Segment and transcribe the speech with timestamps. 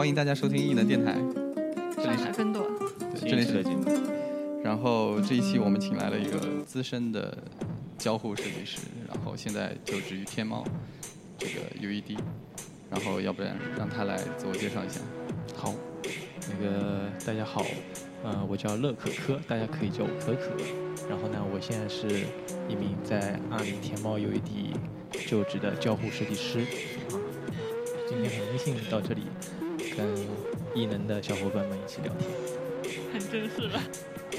[0.00, 1.14] 欢迎大家收听异能电台，
[1.94, 2.66] 这里是海芬朵，
[3.20, 3.62] 对，这里是。
[4.64, 7.36] 然后这一期我们请来了一个资深的
[7.98, 10.64] 交互设计师，然后现在就职于天猫
[11.36, 12.18] 这个 UED，
[12.90, 15.00] 然后要不然让他来自我介绍一下。
[15.54, 15.74] 好，
[16.48, 17.62] 那个大家好，
[18.24, 20.56] 呃，我叫乐可可，大家可以叫我可可。
[21.10, 22.06] 然后呢，我现在是
[22.70, 24.72] 一名在阿里天猫 UED
[25.28, 26.60] 就职的交互设计师。
[26.60, 27.20] 啊，
[28.08, 29.19] 今天很荣幸到这里
[30.00, 30.26] 跟
[30.74, 32.30] 异能的小伙伴们一起聊天。
[33.12, 33.80] 很真实了。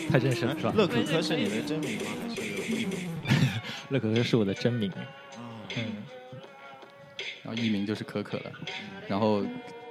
[0.09, 0.73] 太真实了，是吧？
[0.75, 2.05] 乐可可是你的真名吗？
[2.21, 2.41] 还是
[2.73, 2.97] 艺名？
[3.89, 4.91] 乐可可是我的真名。
[5.77, 5.83] 嗯。
[7.43, 8.52] 然后艺名就是可可了。
[9.07, 9.45] 然后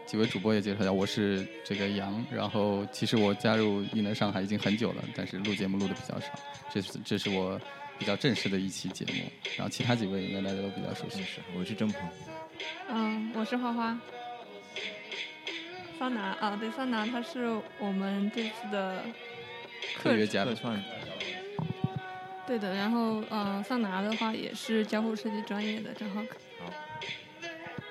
[0.06, 2.25] 几位主播也介绍一下，我是这个杨。
[2.33, 6.27] 然后其实我加入艺能上海已经很久了，但是录节目录的比较少。
[6.73, 7.61] 这是这是我
[7.98, 9.23] 比较正式的一期节目。
[9.56, 11.23] 然后其他几位应该大家都比较熟悉。
[11.23, 12.00] 是，我是郑鹏。
[12.89, 13.98] 嗯，我是花花。
[16.01, 17.45] 桑拿啊，对，桑拿他是
[17.79, 19.03] 我们这次的。
[19.98, 20.57] 特约嘉宾，
[22.47, 22.75] 对的。
[22.75, 26.23] 然后，嗯，桑拿的话也是交互设计专业的，正好。
[26.23, 26.73] 好。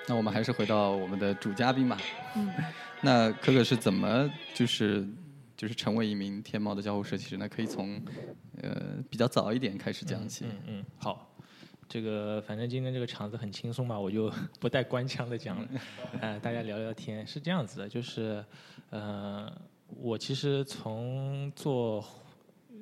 [0.07, 1.99] 那我们还是回到我们的主嘉宾吧。
[2.35, 2.51] 嗯。
[3.01, 5.07] 那可可是怎么就是
[5.55, 7.47] 就是成为一名天猫的交互设计师呢？
[7.47, 8.01] 可以从
[8.63, 10.45] 呃比较早一点开始讲起。
[10.45, 10.85] 嗯嗯。
[10.97, 11.28] 好。
[11.89, 15.67] 这个反正今天这个场子很轻松嘛，我就 不带官腔的讲了。
[16.21, 18.45] 呃，大家聊聊天是这样子的，就是
[18.91, 19.51] 呃。
[19.97, 22.05] 我其实从做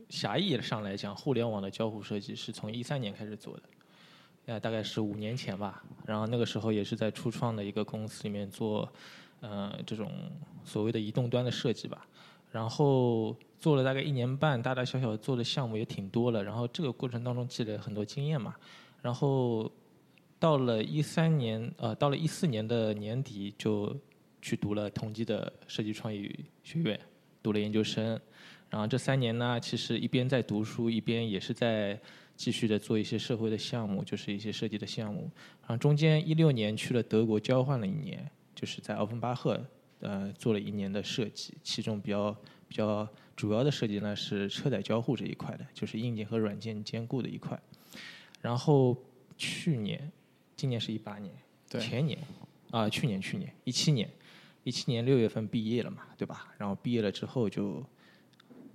[0.09, 3.63] 狭义上来讲，互联网的交互设计是从一三年开始做的，
[4.47, 5.81] 呃，大概是五年前吧。
[6.05, 8.91] 然后那个时候也是在初创的一个公司里面做，
[9.39, 10.11] 呃，这种
[10.65, 12.05] 所谓的移动端的设计吧。
[12.51, 16.43] 然后做了大概一年半，大大小小做的项目也挺多了。
[16.43, 18.53] 然后这个过程当中积累了很多经验嘛。
[19.01, 19.71] 然后
[20.39, 23.95] 到了一三年，呃，到了一四年的年底就。
[24.39, 26.97] 去读了同济的设计创意学院，
[27.41, 28.17] 读了研究生，
[28.69, 31.99] 然后这三年呢，其实一边在读书，一边也是在
[32.35, 35.29] 继续的做一些社会的项目，就是一些设计的项目。
[35.61, 39.59] 然后中间一六年去了德国交换了一年，就是在奥芬巴赫
[40.01, 42.31] 呃做了一年的设计，其中比较
[42.69, 43.05] 比较
[43.35, 47.59] 主要的设计呢是车载交互这一块的，就是硬件和软件兼顾的一块。
[48.41, 48.97] 然后
[49.37, 50.11] 去年，
[50.55, 51.33] 今年是一八年，
[51.79, 52.19] 前年
[52.71, 54.09] 啊，去年去年一七年。
[54.63, 56.53] 一七年六月份毕业了嘛，对吧？
[56.57, 57.81] 然后毕业了之后就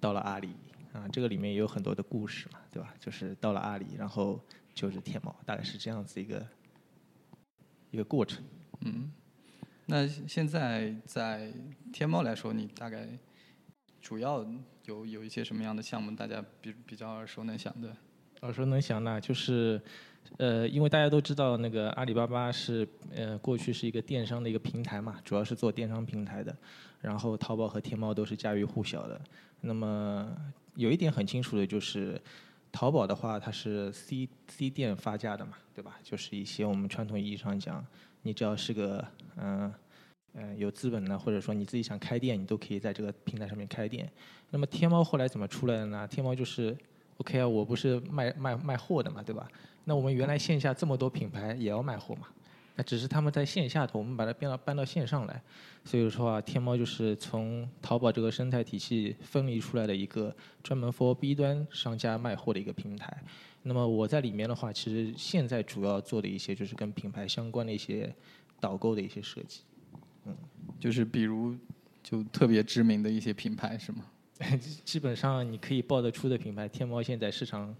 [0.00, 0.48] 到了阿里
[0.94, 2.94] 啊，这个里面也有很多的故事嘛，对吧？
[2.98, 4.40] 就是到了阿里，然后
[4.72, 6.46] 就是天猫，大概是这样子一个
[7.90, 8.42] 一个过程。
[8.80, 9.12] 嗯，
[9.84, 11.52] 那现在在
[11.92, 13.06] 天猫来说，你大概
[14.00, 14.42] 主要
[14.86, 17.94] 有有一些什么样的项目，大家比比较耳熟能详的？
[18.42, 19.80] 耳熟能详的，就是。
[20.38, 26.56] 呃，因为大家都知道，那个阿里巴巴是呃过去是一个电商的一个平台嘛，主要是做电商平台的。
[27.00, 29.20] 然后淘宝和天猫都是家喻户晓的。
[29.60, 30.34] 那么
[30.76, 32.18] 有一点很清楚的就是，
[32.70, 35.98] 淘宝的话它是 C C 店发家的嘛，对吧？
[36.02, 37.84] 就是一些我们传统意义上讲，
[38.22, 39.04] 你只要是个
[39.36, 39.74] 嗯
[40.34, 44.10] 嗯有资本的，或者说你自己想开店，你都可以在这个平台上面开店。
[44.50, 46.08] 那么天猫后来怎么出来的呢？
[46.08, 46.74] 天猫就是
[47.22, 49.48] OK 啊，我不是卖卖卖货的嘛，对吧？
[49.84, 52.26] 那我们原来线下这么多品牌也要卖货嘛？
[52.74, 55.40] 那只是他们在线下的，我们把它变到搬到线上来。
[55.84, 60.34] 所以说啊，天猫就是从淘宝这个生态体系分离出来的一个
[60.64, 63.16] 专门 for B 端商家卖货的一个平台。
[63.62, 68.12] 那么我在里面的话，其实现在主要做的一些就是跟品牌相关的一些
[68.58, 69.60] 导购的一些设计。
[70.24, 70.36] 嗯，
[70.80, 71.54] 就是比如
[72.02, 74.06] 就特别知名的一些品牌是吗？
[74.84, 77.74] 基本上你可以报得出的品牌，天猫现在市场。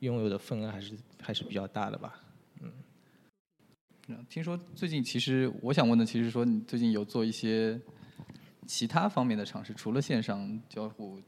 [0.00, 2.22] 拥有的份额还是还是比较大的吧，
[2.60, 4.24] 嗯。
[4.28, 7.76] 听说最近其实我想问的，其实说你最近有做一些
[8.64, 11.20] 其他方面的尝试，除了线上交互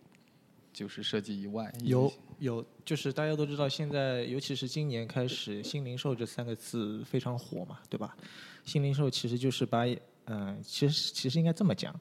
[0.72, 8.16] 就是设计以外，有有就是大家都知道，现在尤其是今年开始，新零售这三个字非常火嘛，对吧？
[8.64, 9.84] 新零售其实就是把
[10.26, 11.92] 嗯，其实其实应该这么讲，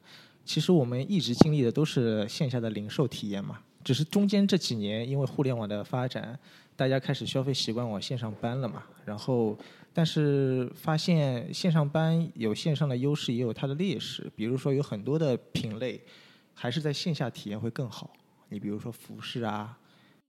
[0.50, 3.60] 其实我们一直经历的都是线下的零售体验嘛。
[3.84, 6.38] 只是中间这几年，因为互联网的发展，
[6.76, 8.84] 大家开始消费习惯往线上搬了嘛。
[9.06, 9.56] 然后，
[9.94, 14.28] 但是发现线上搬有线上的优势，也有它的劣势。
[14.36, 16.02] 比如说，有很多的品类
[16.56, 18.12] 还是在线下体验会更好。
[18.50, 19.78] 你比如说服饰啊，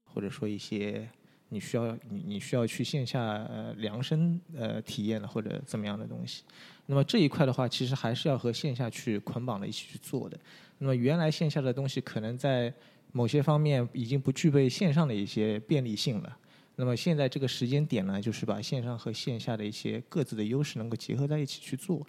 [0.04, 1.08] 或者说一些
[1.48, 6.42] 你需要你你需要去线下呃量身呃体验的或者怎么样的东西。
[6.90, 10.36] 那么这一块的话，其实还是要和线下去捆绑的一起去做的。
[10.78, 12.72] 那么原来线下的东西可能在
[13.12, 16.36] 某些方面已经不具备线上的一些便利性了，
[16.74, 22.04] 那么现在这个时间点呢，就是把线上和线下的一些各自的优势能够结合在一起去做。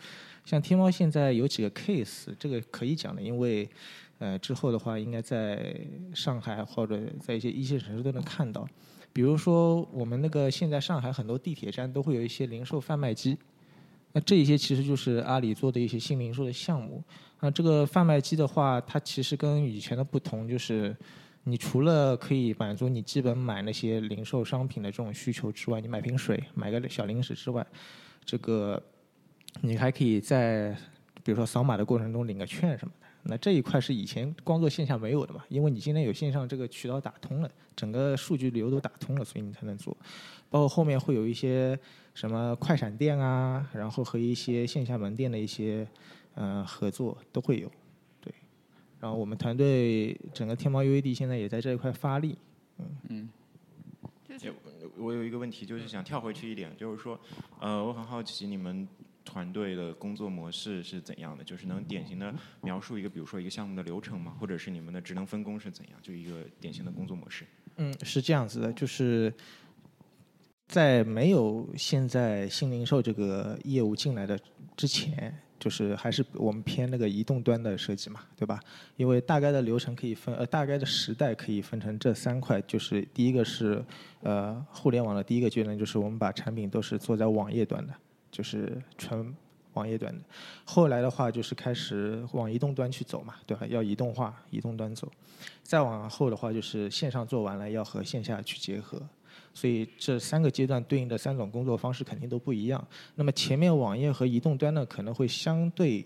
[0.45, 3.69] 像天猫现在有几个 case，这个可以讲的，因为
[4.17, 5.75] 呃之后的话，应该在
[6.15, 8.67] 上海或者在一些一线城市都能看到。
[9.13, 13.37] 比如说我们那个现在上海很多地铁站都会有一些零售贩卖机，
[14.13, 17.03] 那这一些其实就是阿里做的一些新零售的项目。
[17.39, 20.95] 啊，这个贩卖机的话，它其实跟以前的不同就是。
[21.43, 27.65] 你除了可以满足你基本买那些零售商品的这种需求之外，你买瓶水、买个小零食之外，
[28.23, 28.79] 这个
[29.61, 30.69] 你还可以在
[31.23, 33.07] 比如说扫码的过程中领个券什么的。
[33.23, 35.43] 那这一块是以前光做线下没有的嘛？
[35.49, 39.97] 因为你今天有线上这个渠道打通了，整个数据流都打通了，所以你才能做。
[40.47, 41.75] 包括后面会有一些
[42.13, 45.87] 什么快闪店啊，然后和一些线下门店的一些
[46.35, 47.71] 呃合作都会有。
[48.19, 48.33] 对
[48.99, 52.37] 然后我们团队整个天猫 UAD 现在也在这一块发力，
[52.77, 53.29] 嗯嗯。
[54.39, 54.51] 就
[54.97, 57.19] 我有一个问题，就是想跳回去一点，就是说，
[57.59, 58.87] 呃，我很好奇你们
[59.23, 61.43] 团队的工作模式是怎样的？
[61.43, 64.35] 就是能典型的描述一个，比如说一个项目的流程吗？
[64.39, 65.99] 或者是你们的职能分工是怎样？
[66.01, 67.45] 就一个典型的工作模式。
[67.75, 69.31] 嗯，是这样子的，就是
[70.71, 74.39] 在没有现在新零售这个业务进来的
[74.75, 75.37] 之前。
[75.61, 78.59] 就是还是我们偏那个移动端的设计嘛，对吧？
[78.97, 82.59] 因为大概的流程可以分，呃，大概的时代可以分成这三块。
[82.63, 83.85] 就是第一个是，
[84.23, 87.93] 呃，互联网的第一个阶段，就是我们把产品都是做在网页端的，
[88.31, 89.31] 就是纯
[89.73, 90.19] 网页端的。
[90.65, 93.63] 后来的话，就是开始往移动端去走嘛，对吧？
[93.67, 95.07] 要移动化，移动端走。
[95.61, 98.99] 再往后的话，就是线上做完了，要和线下去结合。
[99.53, 102.85] 所以这三个阶段对应的三种工作方式肯定都不一样。
[103.15, 106.05] 那么前面网页和移动端呢可能会相对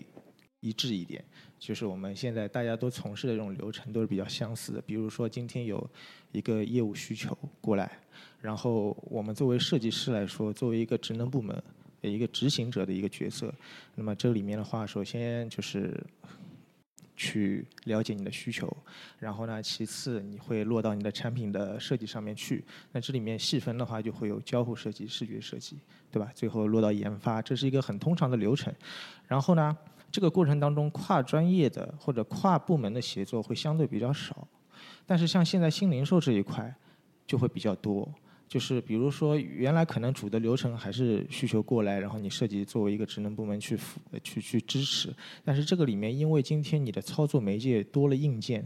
[0.60, 1.24] 一致一点，
[1.58, 4.80] 就是我们现在大家都从事的这种流程都是比较相似的。
[4.82, 5.90] 比如说今天有
[6.32, 7.98] 一个业务需求过来，
[8.40, 11.54] 然后我们作为设计师来说，作为一个职能部门
[12.00, 13.54] 的一个执行者的一个角色，
[13.94, 15.98] 那么这里面的话，首先就是。
[17.16, 18.70] 去了解你的需求，
[19.18, 22.62] 然后呢，其次你会落到你的产品的设计上面去。
[22.92, 25.78] 那这里面细分的话，就会有交互设计、视觉设计，
[26.10, 26.30] 对吧？
[26.34, 28.72] 最后落到研发，这是一个很通常的流程。
[29.26, 29.76] 然后呢，
[30.12, 34.46] 这个过程当中跨专业的或者跨部门的协作会相对比较少，
[35.06, 36.74] 但是像现在新零售这一块
[37.26, 38.06] 就会比较多。
[38.48, 45.12] 就是比如说，原来可能主的流程还是需求过来，然后你设计作为一个职能部门去辅去去支持。
[45.44, 48.64] 但是这个里面，因为今天你的操作媒介多了硬件，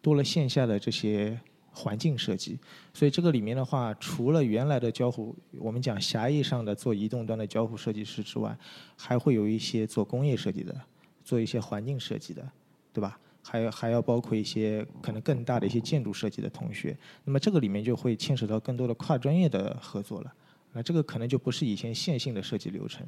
[0.00, 1.38] 多了线下的这些
[1.70, 2.58] 环境设计，
[2.94, 8.56] 所以这个里面的话，除了原来的交互，我们讲狭义上的做移动端的交互设计师之外，
[8.96, 10.74] 还会有一些做工业设计的，
[11.22, 12.50] 做一些环境设计的，
[12.92, 13.20] 对吧？
[13.42, 20.32] 还还要包括一些可能更大的一些建筑设计的同学，那么这个里面就会牵扯到更多的跨专业的合作了。
[20.72, 23.04] 那这个可能就不是以前线性的设计流程，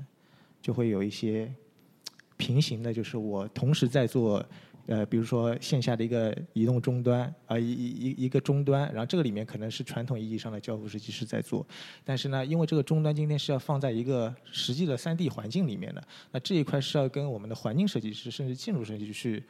[0.61, 1.53] 就会有一些
[2.37, 4.45] 平行的，就是我同时在做，
[4.87, 11.65] 呃，比如说线下的一个移动终端啊，一一一一个终端，然后这个里面可能是传统意义上的交互设计师在做，
[12.05, 16.03] 但是呢，因为这个终端今天是要放在一个实际的三 D 环境里面的，
[16.33, 19.45] 那这一块是要跟我们的环境设计师甚至建筑设计师去。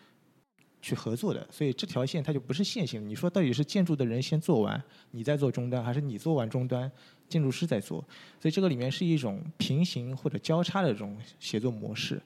[0.82, 3.06] 去合作的，所以这条线它就不是线性的。
[3.06, 4.82] 你说到底是建筑的人先做完，
[5.12, 6.90] 你再做终端，还是你做完终端，
[7.28, 8.04] 建筑师在做？
[8.40, 12.20] 所以这个里面是一种平行或者交叉的这种协作模式，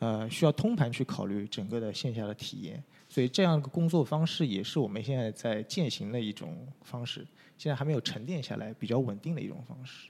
[0.00, 2.82] 呃，需要通盘去考虑整个的线下的体验。
[3.08, 10.08] 所以这样一个工作方式也是我们现在在践行的一种方式，现在还没有沉淀下来，比较稳定的一种方式。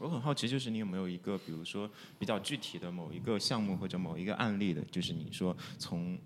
[0.00, 1.88] 我很好奇，就是你有没有一个，比如说
[2.18, 6.18] 比较具体的某一个项目或者某一个案例的，就是你说从，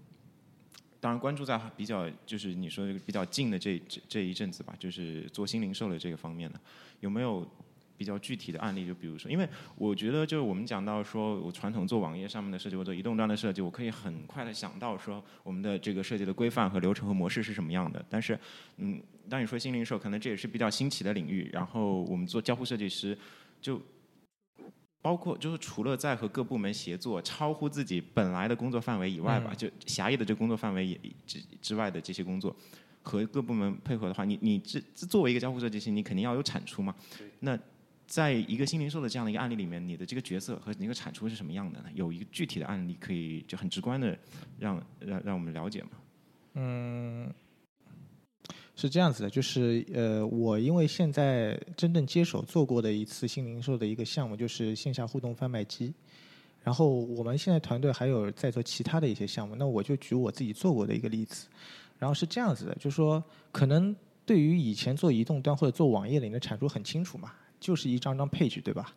[1.01, 6.61] 当然关注在比较就是你说这个比较近的这这这一阵子吧，就是做新零售的这个方面的，
[7.01, 7.45] 有没有
[7.97, 8.87] 比较具体的案例？
[8.87, 18.05] 就比如说，因为我觉得就是我们讲到说我传统做网页上面的设计或者移动端的设计，我可以很快的想到说我们的这个设计的规范和流程和模式是什么样的。
[18.09, 18.39] 但是，
[18.77, 21.51] 嗯，当你说新零售，可能这也是比较新奇的领域。
[21.53, 23.19] 然后我们做交互设计师。
[23.65, 23.81] 就
[25.01, 32.55] 包括就是除了在和各部门协作，超乎自己本来的工作范围以外吧，就狭义的这工作范围也之之外的这些工作，
[33.03, 36.95] 和各部门配合的话，你你这作为一个交互设计师，你肯定要有产出嘛。
[37.41, 37.59] 那
[38.07, 41.87] 在一个新零售的这样的一个案例里面，你的这个角色和你的产出是什么样的呢？
[41.95, 44.19] 有一个具体的案例可以就很直观的
[44.59, 45.89] 让让让我们了解吗？
[46.55, 47.33] 嗯。
[48.77, 55.93] 是这样子的，就是呃，我因为现在真正接手做过的一次新零售的一个项目，就是线下互动贩卖机。
[56.63, 61.47] 然后我们现在团队还有在做其他的一些项目，那我就举我自己做过的一个例子。
[61.99, 63.95] 然后是这样子的，就是说可能
[64.27, 68.93] 对于以前做移动端或者做网页的，你的产出很清楚嘛，就是一张张 page 对吧？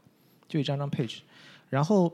[0.48, 1.20] 就一张张 page，
[1.70, 2.12] 然后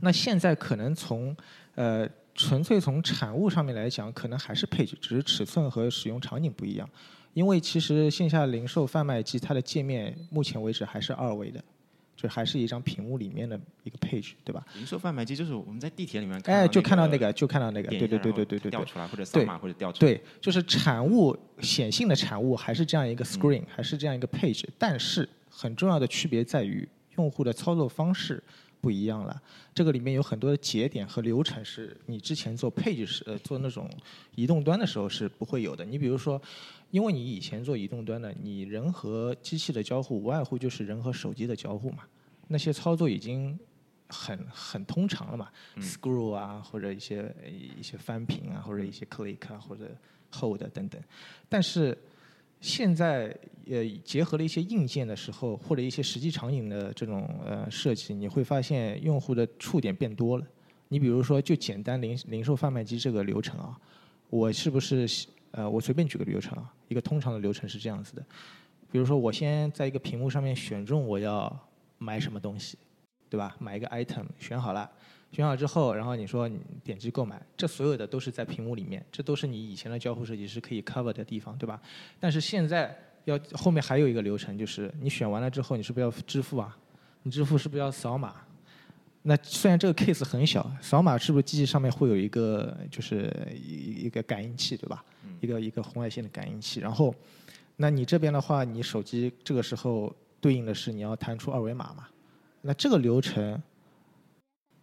[0.00, 1.34] 那现在可能从
[1.74, 6.88] 呃纯粹从产物上面来讲，可能还是 page，只是尺寸和使用场景不一样。
[7.32, 11.62] 因为其实线下零售贩卖机它的界面目前为止还是二维的，
[12.16, 14.64] 就还是一张屏幕里面的一个 page，对吧？
[14.76, 18.70] 零售贩卖机就是我们在地铁里面看哎，就看到那那个，就看到那个，对对对对对对对。
[18.70, 20.12] 调出来或者扫码或者调出来。
[20.12, 28.40] 对，就是产物显性的产物还是这样一个 screen，、还是这样一个 page，但是很重要的区别在于用户的操作方式
[28.84, 29.42] 不一样了。
[29.74, 33.88] 这个里面有很多的节点和流程是你之前做 page 时呃做那种
[34.34, 35.82] 移动端的时候是不会有的。
[35.86, 36.40] 你比如说，
[36.90, 42.04] 因为你以前做移动端的，你人和机器的交互无外乎就是人和手机的交互嘛，
[42.46, 43.58] 那些操作已经
[44.08, 47.34] 很很通常了嘛、s c r e w 啊，或者一些
[47.78, 49.90] 一些翻屏啊，或者一些 click 啊，或者
[50.30, 51.02] hold 等等。
[51.48, 51.96] 但是
[52.64, 60.46] 现在呃结合了一些硬件的时候，或者一些实际场景的这种呃设计，你会发现用户的触点变多了。
[60.88, 63.78] 你比如说，就简单零零售贩卖机这个流程啊，
[64.30, 65.06] 我是不是
[65.50, 68.24] 呃，我随便举个流程啊，一个通常的流程是这样子的，
[68.90, 71.54] 比如说我先在一个屏幕上面选中我要
[71.98, 72.78] 买什么东西，
[73.28, 73.54] 对吧？
[73.58, 74.90] 买一个 item 选好了，
[75.34, 81.82] 选好之后，然后你说你点击购买，这所有的都是在屏幕里面，这都是你以前的交互设计师可以 cover 的地方，对吧？
[82.20, 86.76] 但是现在要后面还有一个流程，就是你选完了之后，你是不是要支付啊？
[87.24, 88.36] 你支付是不是要扫码？
[89.22, 95.04] 那虽然这个 case 很小，扫码是不是机器上面会有一个就是一一个感应器，对吧？
[95.40, 97.12] 一个一个红外线的感应器，然后，
[97.76, 102.06] 那你这边的话，你手机这个时候对应的是你要弹出二维码嘛？
[102.60, 103.60] 那这个流程，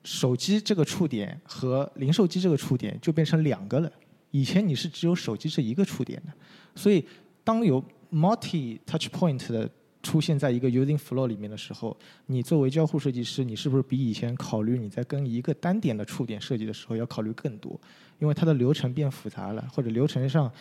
[0.04, 3.92] 手机这个触点和零售机这个触点就变成两个了。
[4.32, 6.32] 以前你是只有手机这一个触点的，
[6.76, 7.06] 所以
[7.44, 9.70] 当有 multi touch point 的
[10.02, 17.80] 出现在一个 using flow 里面的时候，你作为交互设计师，你是不是比以前考虑你在跟一个单点的触点设计的时候要考虑更多？
[18.20, 20.52] 因为它的流程变复杂了，或者流程上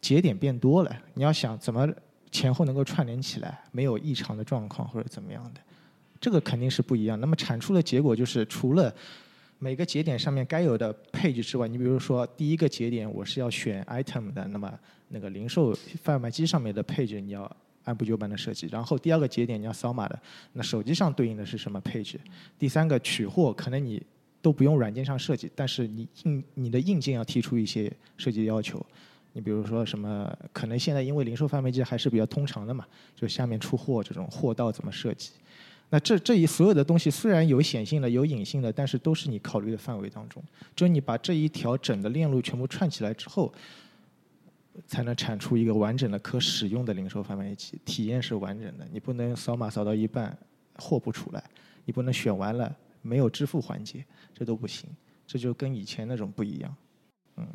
[0.00, 1.88] 节点变多了，你要想怎么
[2.30, 5.60] 前后能够串联起来，没有异常的状况或者怎么样的，
[6.24, 7.20] 这个肯定是不一样。
[7.20, 8.90] 那么产出的结果就是，除了
[9.58, 14.72] 每个节点上面该有的配置之外，你比如说第一个节点我是要选 item 的，那么
[15.08, 18.66] 那个零售贩卖机上面的配置你要按部就班的设计。
[18.72, 20.18] 然后第二个节点你要扫码的，
[20.54, 22.18] 那手机上对应的是什么配置？
[22.58, 24.02] 第三个取货可能你
[24.40, 28.82] 都不用软件上设计，但是你硬你的硬件要提出一些设计要求。
[29.34, 35.32] 你比如说什么，可能现在因为零售贩卖机还是比较通常的嘛，就下面出货这种货道怎么设计？
[35.94, 40.42] 那这这一所有的东西虽然有显性的、有隐性的，但是都是你考虑的范围当中。
[40.74, 43.54] 只有你把这一条整的链路全部串起来之后，
[44.88, 48.84] 才能产出一个完整的可使用的零售贩卖机，体验是完整的。
[48.90, 50.36] 你不能扫码扫到一半
[50.80, 51.44] 货不出来，
[51.84, 54.90] 你不能选完了没有支付环节，这都不行。
[55.28, 56.76] 这就跟以前那种不一样。
[57.36, 57.46] 嗯，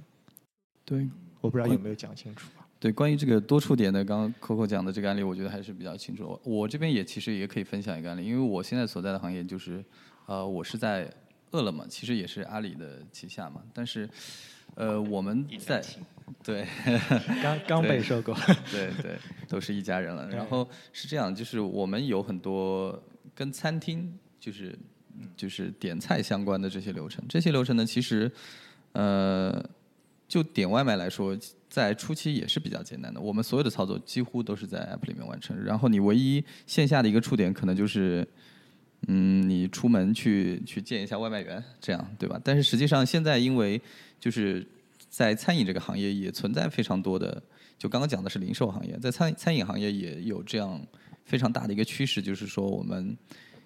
[0.86, 1.10] 对
[1.42, 2.50] 我不知道有没有讲清楚。
[2.80, 6.24] 对，关于这个多触点的，刚刚 Coco 讲的这个案例，我觉得还是比较清楚。
[6.26, 9.84] 我我这边也其实也可以分享一个案例，因为我现在所在的行业就是，
[10.28, 11.12] 呃，我是在
[11.52, 14.10] 饿了么，其实也是阿里的旗下嘛，但是，
[14.76, 15.84] 呃，我们在
[16.42, 16.66] 对
[17.44, 18.34] 刚刚被收购，
[18.72, 19.18] 对对，
[19.50, 20.30] 都是一家人了。
[20.30, 22.98] 然后是这样，就是我们有很多
[23.36, 24.78] 跟餐厅就是
[25.36, 28.32] 就是点菜相关的这些流程，这些流程呢，其实
[28.94, 29.62] 呃，
[30.30, 31.38] 就点外卖来说，
[31.70, 33.20] 在初期也是比较简单的。
[33.20, 38.26] 我们所有的操作几乎都是在 App 里面完成，然后你唯一线下的一个触点可能就是。
[39.08, 42.38] 嗯，你出门去去见一下外卖员，这样对吧？
[42.44, 43.82] 但是实际上现在因为
[44.20, 44.68] 就是
[45.10, 47.42] 在餐饮这个行业也存在非常多的，
[47.78, 50.86] 就刚刚讲的是零售行业，在餐餐饮行业也有这样
[51.24, 53.18] 非常大的一个趋势，就是说我们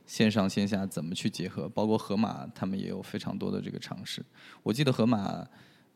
[0.06, 4.24] 线上线下怎么去结合，包括盒马他们也有非常多的这个尝试。
[4.62, 5.44] 我记得盒马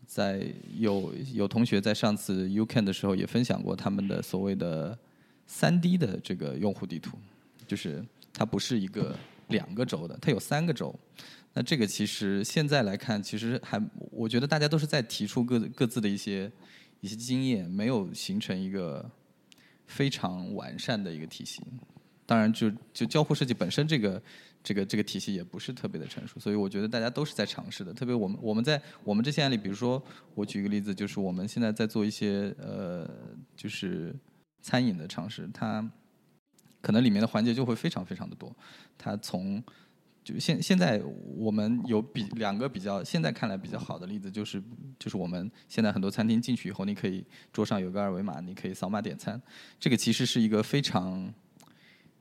[0.07, 0.47] 在
[0.79, 4.97] 有有同学在上次 UCAN 的时候也分享过他们的所谓的
[5.45, 7.19] 三 D 的这个用户地图，
[7.67, 9.13] 就是它不是一个
[9.49, 10.97] 两个轴的，它有三个轴。
[11.53, 16.51] 那这个其实现在来看，其实还我觉得大家都是在提出各各自的一些
[17.01, 19.07] 一些经验，没有形成一个
[19.87, 21.61] 非常完善的一个体系。
[22.25, 24.21] 当然就，就交互设计本身这个
[24.63, 27.93] 这个这个体系也不是特别的成熟，所以我觉得大家都是在尝试的。
[27.93, 30.03] 特别我们我们在我们这些案例，比如说
[30.35, 33.09] 我举一个例子，就是我们现在在做一些呃，
[33.55, 34.13] 就是
[34.61, 35.89] 餐饮的尝试，它
[36.81, 38.53] 可能里面的环节就会非常非常的多。
[38.97, 39.63] 它从
[40.21, 41.01] 就现现在
[41.37, 44.61] 我们有比两个比较现在看来比较好的例子，就是
[44.99, 49.41] 就是我们现在很多餐厅进去以后，你可以桌上有个二维码，你可以扫码点餐，
[49.79, 51.33] 这个其实是一个非常。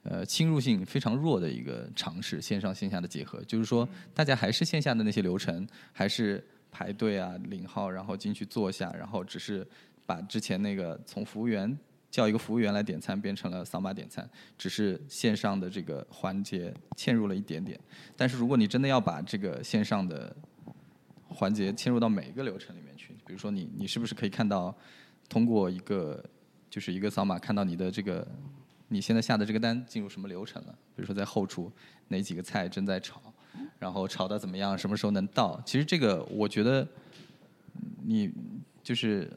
[0.08, 9.66] 呃，侵入性非常弱的一个尝试，线上线下的结合，就是说，大家还是线下的那些流程，还是排队啊、领号，然后进去坐下，然后只是
[10.06, 11.76] 把之前那个从服务员
[12.08, 17.76] 叫一个服务员来点餐，变成了扫码点餐，只是线上的这个环节嵌入了一点点。
[18.16, 20.36] 但是如果你真的要把这个线上的
[21.26, 24.72] 环节嵌入到每一个流程里面去，比如说你你是不是可以看到
[25.28, 26.24] 通过一个
[26.70, 28.24] 就是一个扫码看到你的这个。
[28.88, 30.72] 你现在下的这个单进入什么流程了？
[30.94, 31.70] 比如说在后厨
[32.08, 33.20] 哪几个菜正在炒，
[33.78, 34.78] 然后炒的怎么样？
[34.78, 35.60] 什么时候能到？
[35.66, 36.86] 其实这个我觉得，
[38.04, 38.32] 你
[38.82, 39.30] 就是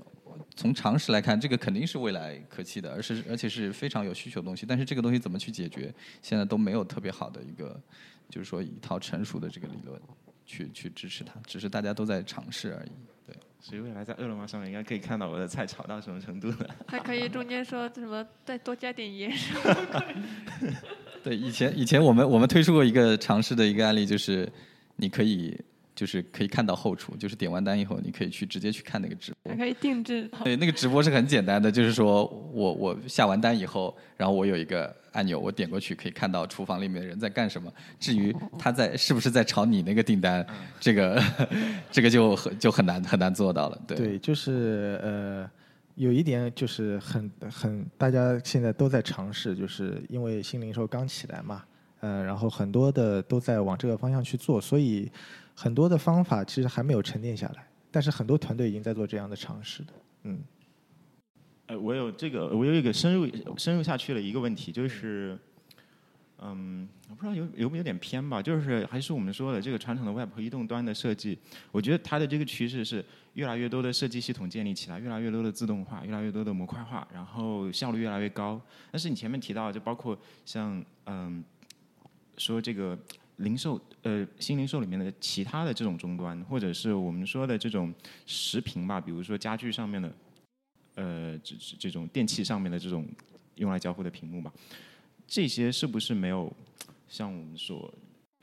[0.56, 4.66] 从常识来看，这个肯定是未来可期的，而是而且是非常有需求的东西。
[4.66, 7.82] 但是这个东西怎么去解决，现在都没有特别好的一个，
[8.30, 10.00] 就是说一套成熟的这个理论
[10.46, 12.92] 去去支持它，只是大家都在尝试而已。
[13.60, 16.76] 所以未来在饿了么上面应该可以看到我的菜炒到什么程度了。
[16.88, 19.32] 还可以中间说什么再多加点盐。
[21.24, 24.50] 对，以前以前我们我们推出过一个尝试的一个案例，就是
[24.96, 25.60] 你可以。
[26.00, 29.52] 就是可以看到后厨，就是点完单以后，你可以去直接去看那个直播。
[29.52, 30.32] 还可以定制。
[30.46, 37.70] 对，那个直播是很简单的，就是说我我下完单以后，然后我有一个按钮，我点过去可以看到厨房里面的人在干什么。
[38.00, 40.48] 至于他在是不是在炒你那个订单，
[40.80, 41.22] 这个
[41.92, 43.78] 这个就很就很难很难做到了。
[43.86, 45.52] 对，对，就是呃，
[45.96, 51.62] 有一点就是很很大家现在都在尝试，就是因为新零售刚起来嘛，
[52.00, 55.12] 呃，然后很多的都在往这个方向去做，所以。
[55.62, 59.92] 很多的方法其实还没有沉淀下来，但是很多团队已经在做这样的尝试的。
[60.24, 60.40] 嗯，
[61.68, 65.38] 呃，我有这个，我有一个深入深入下去的一个问题，就是，
[66.38, 71.38] 嗯，我不知道有有没有点偏吧，就是还是我们说的这个传统的 Web 和移动端的设计，
[71.74, 78.62] 我觉得它的这个趋势是越来越多的设计系统建立起来，越来越多的自动化，越来越多的模块化，然后效率越来越高。
[78.92, 81.44] 但是你前面提到，就包括像嗯，
[82.38, 82.98] 说这个。
[83.40, 87.94] 零售呃，新零售里面的其他的这种终端，或者是我们说的这种
[88.26, 90.14] 实屏吧，比如说家具上面的，
[90.96, 93.06] 呃，这这种电器上面的这种
[93.56, 94.52] 用来交互的屏幕吧，
[95.28, 96.52] 这些是不是没有
[97.08, 97.94] 像我们所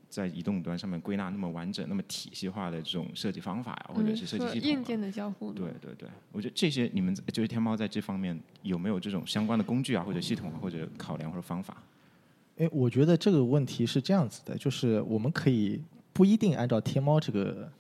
[0.09, 4.71] 在移动端上面归纳那么完整、那么体系化的这种设计方法呀，或者是设计系统？
[4.71, 5.53] 硬件的交互。
[5.53, 11.83] 对对对，我觉得这些你们就是天猫在这方面有没有这种相关的工具啊，或者系统，或者考量或者方法？
[12.59, 15.81] 哎，我觉得这个问题是这样子的，就是我们可以
[16.13, 17.71] 不一定按照天猫这个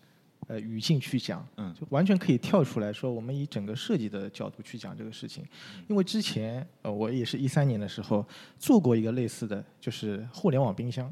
[0.48, 5.42] 呃语境去讲，嗯，就完全可以跳出来说，我们以整个设计的角度去讲这个事情。
[5.88, 8.22] 因为之前呃，我也是一三年的时候
[8.58, 11.10] 做过一个类似的，就是互联网冰箱。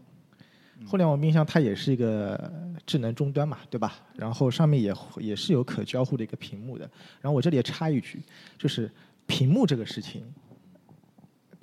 [0.86, 2.52] 互联网冰箱它也是一个
[2.84, 3.94] 智能终端嘛，对吧？
[4.16, 6.84] 然后上面也也是有可交互的一个屏幕的。
[7.22, 8.20] 然后我这里也插一句，
[8.58, 8.90] 就是
[9.24, 10.22] 屏幕这个事情。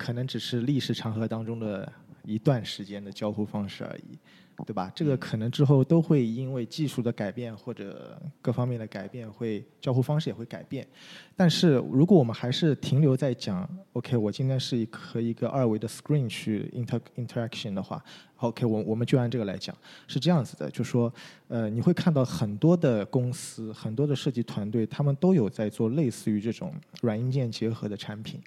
[0.02, 1.90] 可能只是历史长河当中的
[2.24, 4.18] 一段时间的交互方式而已，
[4.66, 4.90] 对吧？
[4.96, 10.84] 这个可能之后都会因为技术的改变或者各方面的改变，会交互方式也会改变。
[11.36, 18.02] 但是如果我们还是停留在讲，OK，我今天是和一个二维的 screen 去 inter interaction 的话
[18.38, 19.76] ，OK，我我们就按这个来讲，
[20.08, 21.12] 是这样子的，就说，
[21.46, 28.40] 呃，你会看到很多的公司、很多的设计团队，他们都有在做类似于这种软硬件结合的产品。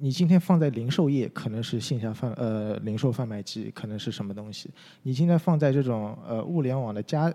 [0.00, 4.70] 你今天放在零售业，可能是线下贩呃零售贩卖机，可能是什么东西？
[5.02, 7.32] 你今天放在这种呃物联网的家，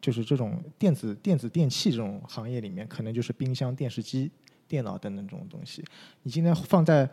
[0.00, 4.30] 就是这种电子电子电器这种行业里面，可能就是冰箱、电视机、
[4.66, 5.84] 电脑等等这种东西。
[6.22, 7.06] 你今天放在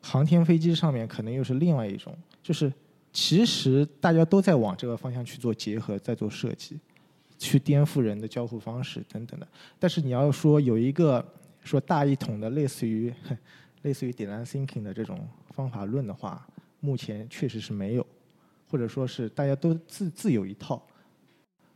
[0.00, 2.16] 航天飞机上面，可能又是另外一种。
[2.40, 2.72] 就是
[3.12, 6.78] 其实大家都在往这个方向去做结合，在做设计，
[7.38, 9.48] 去颠覆人的交互方式等等的。
[9.80, 11.26] 但是你要说有一个
[11.64, 13.12] 说大一统的，类似于。
[13.88, 16.46] 类似于 design thinking 的这种方法论的话，
[16.80, 18.06] 目前确实是没有，
[18.70, 20.86] 或者说是大家都自自有一套，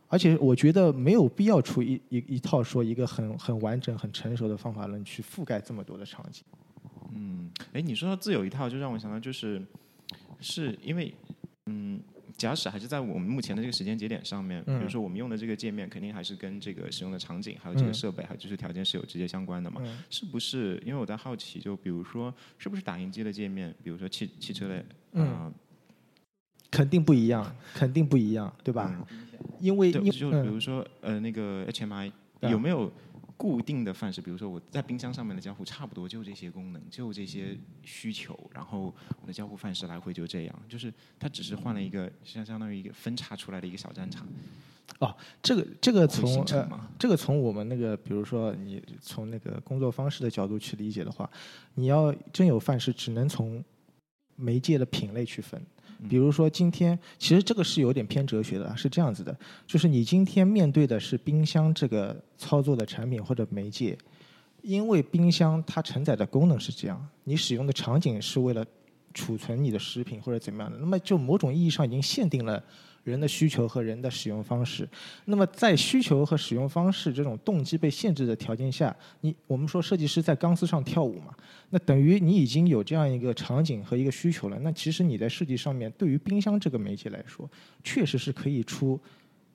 [0.07, 6.43] 而且我觉得没有必要出一一一套说一个很很完整、很成熟的方法论去覆盖这么多的场景。
[7.15, 9.59] 嗯，哎，你说到自有一套，就让我想到就是，
[10.39, 11.11] 是因为，
[11.65, 11.99] 嗯。
[12.37, 19.81] 假使还是在我们目前的这个时间节点上面，比如说我们用的这个界面，肯定还是跟这个使用的场景、还有这个设备、还有技术条件是有直接相关的嘛？
[20.09, 20.81] 是不是？
[20.85, 25.53] 因为我在好奇，就比如说，是不是打印机的界面，比如说汽汽车类，嗯，
[26.71, 29.05] 肯定不一样，肯定不一样，对吧？
[29.59, 32.91] 因为就比如说，呃，那个 HMI 有没有
[33.35, 44.27] 固定的范式，比如说我在冰箱上面的交互差不多就这些功能，就这些需求，然后我的交互范式来回就这样，就是它只是换了一个相相当于一个分叉出来的一个小战场。
[44.99, 46.45] 哦，这个这个从？
[46.99, 51.29] 这个从我们那个，比如说你从那个工作方式的角度去理解的话，
[51.75, 53.63] 你要真有范式，只能从
[54.35, 55.61] 媒介的品类去分。
[56.09, 59.35] 比如说今天，其实这个是有点偏哲学的，是这样子的，
[59.65, 63.97] 就是你今天面对的是冰箱这个操作的产品或者媒介，
[64.61, 68.65] 因为冰箱它承载的功能是这样，你使用的场景是为了
[69.13, 72.63] 储存你的食品或者怎么样的，那么就某种意义上已经限定了
[73.03, 74.87] 人的需求和人的使用方式。
[75.25, 81.33] 那么在需求和使用方式这种动机被限制的条件下，你我们说设计师在钢丝上跳舞嘛，
[81.69, 84.57] 那等于你已经有这样一个场景和一个需求了。
[84.59, 87.49] 那其实你在设计上面，对于冰箱这个媒介来说，
[87.83, 88.99] 确实是可以出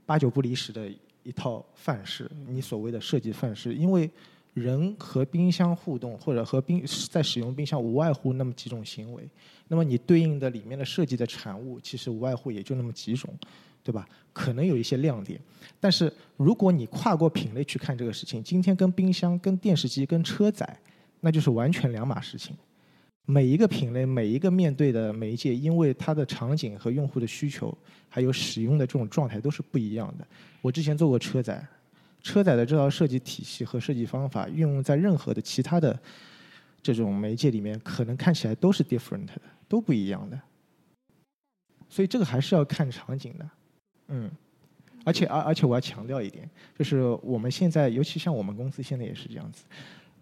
[0.05, 0.91] 八九不离十的
[1.23, 4.11] 一套范式，你所谓的设计范式，因为
[4.59, 9.29] 人和冰箱互动或者和冰在使用冰箱无外乎那么几种行为，
[9.69, 13.33] 那么你对应的里面的设计的产物，其实无外乎也就那么几种，
[13.83, 14.09] 对吧？
[14.33, 15.41] 可能有一些亮点，
[15.81, 20.79] 但是如果你跨过品类去看这个事情，今天跟冰箱、跟电视机、跟车载，
[21.21, 22.57] 那就是完全两码事情。
[23.25, 27.77] 每一个品类、每一个面对的媒介，因为它的场景和用户的需求，
[28.09, 30.27] 还有使用的这种状态都是不一样的。
[30.63, 31.63] 我之前做过车载，
[32.29, 35.99] 车载的这套设计体系和设计方法，运用在任何的其他的
[36.83, 40.39] 这种媒介里面，可能看起来都是 different 的，都不一样的。
[41.89, 43.51] 所以这个还是要看场景的，
[44.09, 44.31] 嗯。
[45.05, 46.47] 而且而而且我要强调一点，
[46.79, 49.65] 就是我们现在，尤其像我们公司现在也是这样子，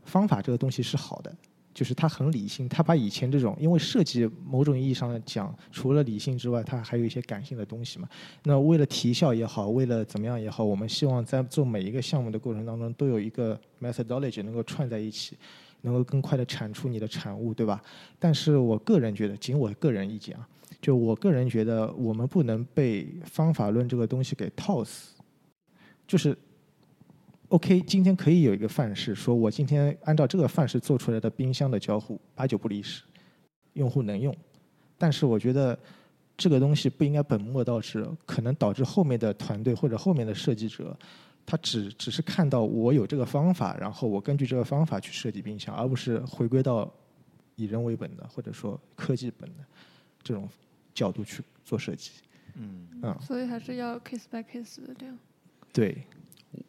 [0.05, 1.35] 方法这个东西是好的，
[1.77, 8.09] 就是他很理性，他把以前这种，因为设计某种意义上讲，除了理性之外，它还有一些感性的东西嘛。
[8.45, 15.37] 那为了提效也好，为了怎么样也好，我们希望在做每一个项目的过程当中，都有一个 methodology 能够串在一起，
[15.83, 17.83] 能够更快的产出你的产物，对吧？
[18.19, 20.49] 但是我个人觉得，仅我个人意见啊，
[20.81, 25.15] 就我个人觉得，我们不能被方法论这个东西给套死，
[26.07, 26.35] 就是。
[27.49, 33.05] OK，今天可以有一个范式，说我今天按照这个范式做出来的冰箱的交互八九不离十，
[33.75, 34.35] 用户能用。
[34.99, 35.79] 但是我觉得
[36.37, 40.97] 这个东西不应该本末倒置，可能导致后面的团队或者后面的设计者，
[41.45, 46.93] 他只只是看到我有这个方法，然后我根据这个方法去设计冰箱，而不是回归到
[47.55, 49.65] 以人为本的或者说科技本的
[50.21, 50.49] 这种
[50.93, 52.11] 角度去做设计。
[52.55, 55.17] 嗯，嗯，所以还是要 case by case 的这样。
[55.73, 55.97] 对。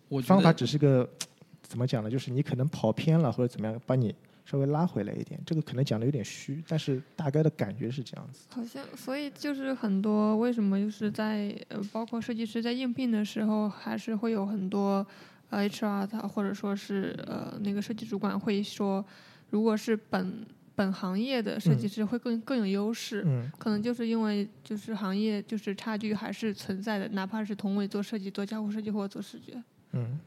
[0.09, 1.07] 我方法只是个
[1.61, 2.09] 怎么讲呢？
[2.09, 4.13] 就是你可能跑偏了或者怎么样，把你
[4.45, 5.39] 稍微拉回来一点。
[5.45, 8.45] 这个可能讲的有点虚，但是大概的感觉是这样子。
[8.49, 15.05] 好像，所以就是很多为什么就是在呃，包括设计师在应聘的时候，还是会有很多
[15.49, 19.03] 呃 HR 他或者说是呃那个设计主管会说，
[19.49, 20.45] 如果是本
[20.77, 21.89] 本行业的设计嗯。
[21.89, 23.51] 师会更更有优势，嗯。
[23.57, 29.61] 可能就是因为就是行业就是差距还是存在的，哪怕是同位做设计、做交互设计或者做视觉。
[29.93, 30.19] 嗯，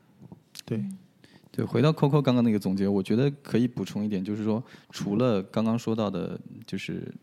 [0.64, 0.84] 对，
[1.52, 7.14] 对，回到 Coco 刚刚那个总结，我觉得可以补充一点，就是说，除了刚刚说到的，就是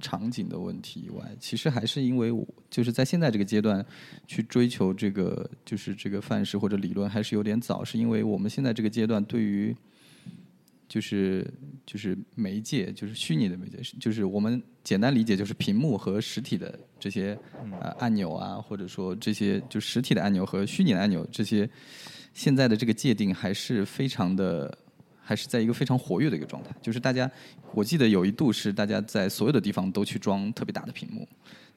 [0.00, 3.84] 场景的问题以外，其实还是因为我就是在现在这个阶段
[4.26, 9.76] 去追求这个就是这个范式或者理论还是有点早，是因为我们现在这个阶段对于
[10.92, 11.50] 就是
[11.86, 17.38] 就是媒介，就是虚拟的媒介，就是我们简单理解就是屏幕和实体的这些
[17.80, 21.66] 呃按钮啊，或者说这些就实体的按钮和虚拟的按钮这些，
[22.34, 24.76] 现在的这个界定还是非常的，
[25.18, 26.68] 还是在一个非常活跃的一个状态。
[26.82, 27.30] 就是大家，
[27.72, 31.26] 我记得有一度是大家在所有的地方都去装特别大的屏幕，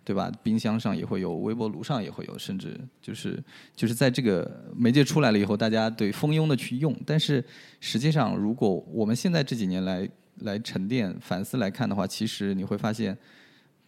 [0.06, 0.32] 对吧？
[0.42, 3.44] 冰箱上也会有，微波炉上也会有，甚至就是
[3.76, 6.96] 就是在这个媒介出来了以后，大家对蜂拥的去用。
[7.06, 7.44] 但是
[7.82, 10.10] 实际上，如果我们现在这几年来
[10.42, 13.18] 来沉淀反思来看的话，其实你会发现。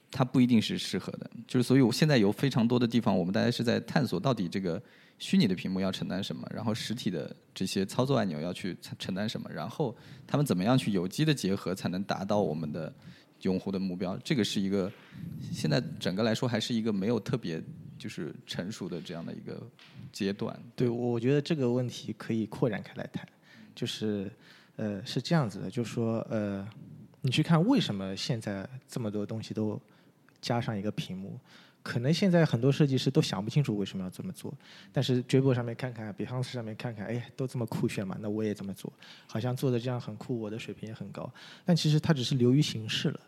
[0.10, 4.82] 它不一定是适合的，就是所以我现在有非常多的地方，我们大家是在探索到底这个
[5.20, 9.94] 虚拟的屏幕要承担什么，然后实体的这些操作按钮要去承担什么，然后
[10.26, 12.92] 他们怎么样去有机的结合，才能达到我们的
[13.42, 14.18] 用户的目标。
[14.24, 14.92] 这个是一个
[15.52, 17.62] 现在整个来说还是一个没有特别
[17.98, 19.62] 就是成熟的这样的一个
[20.12, 20.58] 阶段。
[20.76, 23.28] 对，我觉得这个问题可以扩展开来谈，
[23.76, 24.32] 就是
[24.76, 26.68] 呃是这样子的，就是说呃，
[27.22, 29.80] 你去看为什么现在这么多东西都
[30.42, 31.40] 加上一个屏幕，
[31.88, 34.54] 可能现在很多设计师都想不清楚为什么要这么做，
[34.92, 38.92] 但是 d r i b l 上面看看，Behance 上面看看，哎，都这么酷炫嘛，那我也这么做，
[39.26, 41.32] 好像做的这样很酷，我的水平也很高，
[41.64, 43.20] 但其实它只是流于形式了。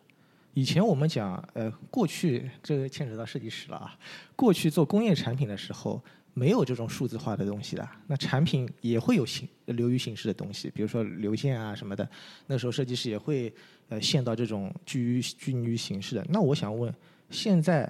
[0.54, 3.98] 以前我们讲，呃，过去这个牵扯到设计师了啊。
[4.36, 12.06] 过去做工业产品的时候，没有这种数字化的东西的，那产品也会有形流于形式的东西，比如说流线啊什么的。
[12.48, 13.54] 那时候设计师也会
[13.88, 16.26] 呃陷到这种拘于拘泥于形式的。
[16.28, 16.94] 那我想问，
[17.30, 17.90] 现在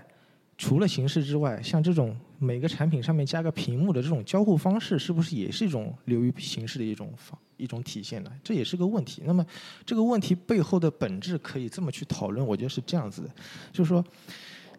[0.60, 8.32] 除了形式之外，像这种每个产品上面加个屏幕的这种交互方式，是不是也是一种流于形式的一种方一种体现呢？
[8.43, 9.24] 这也是个问题。
[9.26, 9.43] 那么
[9.86, 13.30] 这个问题背后的本质可以这么去讨论，我觉得是这样子的，
[13.72, 14.04] 就是说，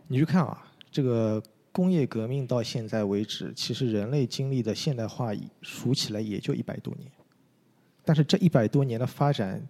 [0.09, 0.63] 你去看啊，
[0.93, 1.43] 这个。
[1.73, 5.31] 工业革命到现在为止，其实人类经历的现代化
[5.63, 7.09] 数起来也就一百多年，
[8.05, 9.65] 但是这一百多年的发展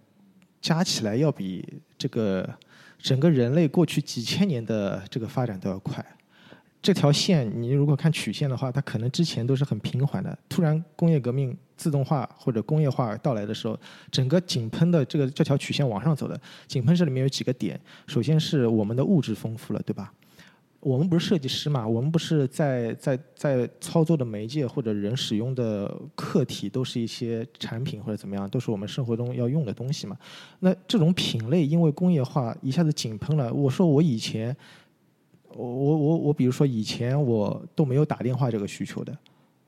[0.59, 1.63] 加起来要比
[1.99, 2.57] 这个
[3.01, 6.05] 整个人类过去几千年的这个发展都要快。
[6.81, 16.39] 这条线你如果看曲线的话，它可能之前都是很平缓的，突然工业革命、自动化或者工业化到来的时候，整个井喷的这个这条曲线往上走的。
[16.67, 20.11] 井喷这里面有几个点，首先是我们的物质丰富了，对吧？
[20.81, 21.87] 我们不是设计师嘛？
[21.87, 30.17] 我们不是在在在操作的媒介或者人使用的客体都是一些产品或者怎么样，都是我们生活中要用的东西嘛？
[30.59, 33.53] 那这种品类因为工业化一下子井喷了。
[33.53, 34.57] 我说我以前，
[35.49, 39.15] 我我我我，比如说以前我都没有打电话这个需求的，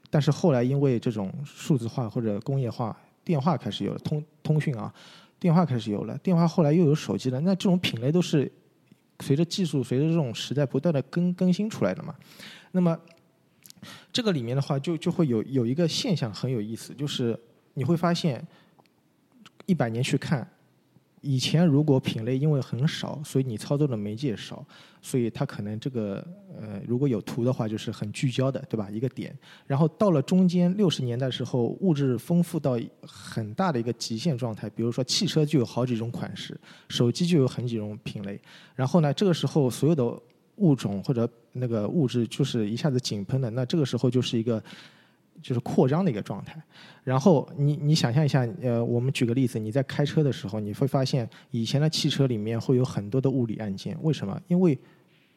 [0.10, 4.91] 但是后来因为这种数字化或者工业化，电话开始有了通通讯啊，
[5.39, 8.52] 电话开始有了，电话后来又有手机了，那这种品类都是。
[9.23, 12.13] 随着技术，随着这种时代不断的更更新出来的嘛，
[12.73, 12.99] 那么
[14.12, 17.39] 这个里面的话，就就会有有一个现象很有意思，就是
[17.75, 18.45] 你会发现
[19.65, 20.47] 一百年去看。
[21.25, 24.65] 以前如果品类因为很少，所以你操作的媒介少，
[25.01, 26.21] 所以它可能这个
[26.59, 28.89] 呃如果有图的话就是很聚焦的，对吧？
[28.91, 29.33] 一个点。
[29.65, 36.59] 然后到了中间六十年代时候，物质丰富到很大的一个极限状态，比如说汽车就有好几种款式，
[36.89, 38.38] 手机就有很几种品类。
[38.75, 40.05] 然后呢，这个时候所有的
[40.57, 44.62] 物种或者那个物质就是一下子井喷的，那这个时候就是一个。
[45.41, 46.61] 就是扩张的一个状态，
[47.03, 54.39] 然后你你想象一下，呃，我们举个例子，你在开车的时候，你会发现以前的汽车里面会有很多的物理按键，为什么？
[54.47, 54.77] 因为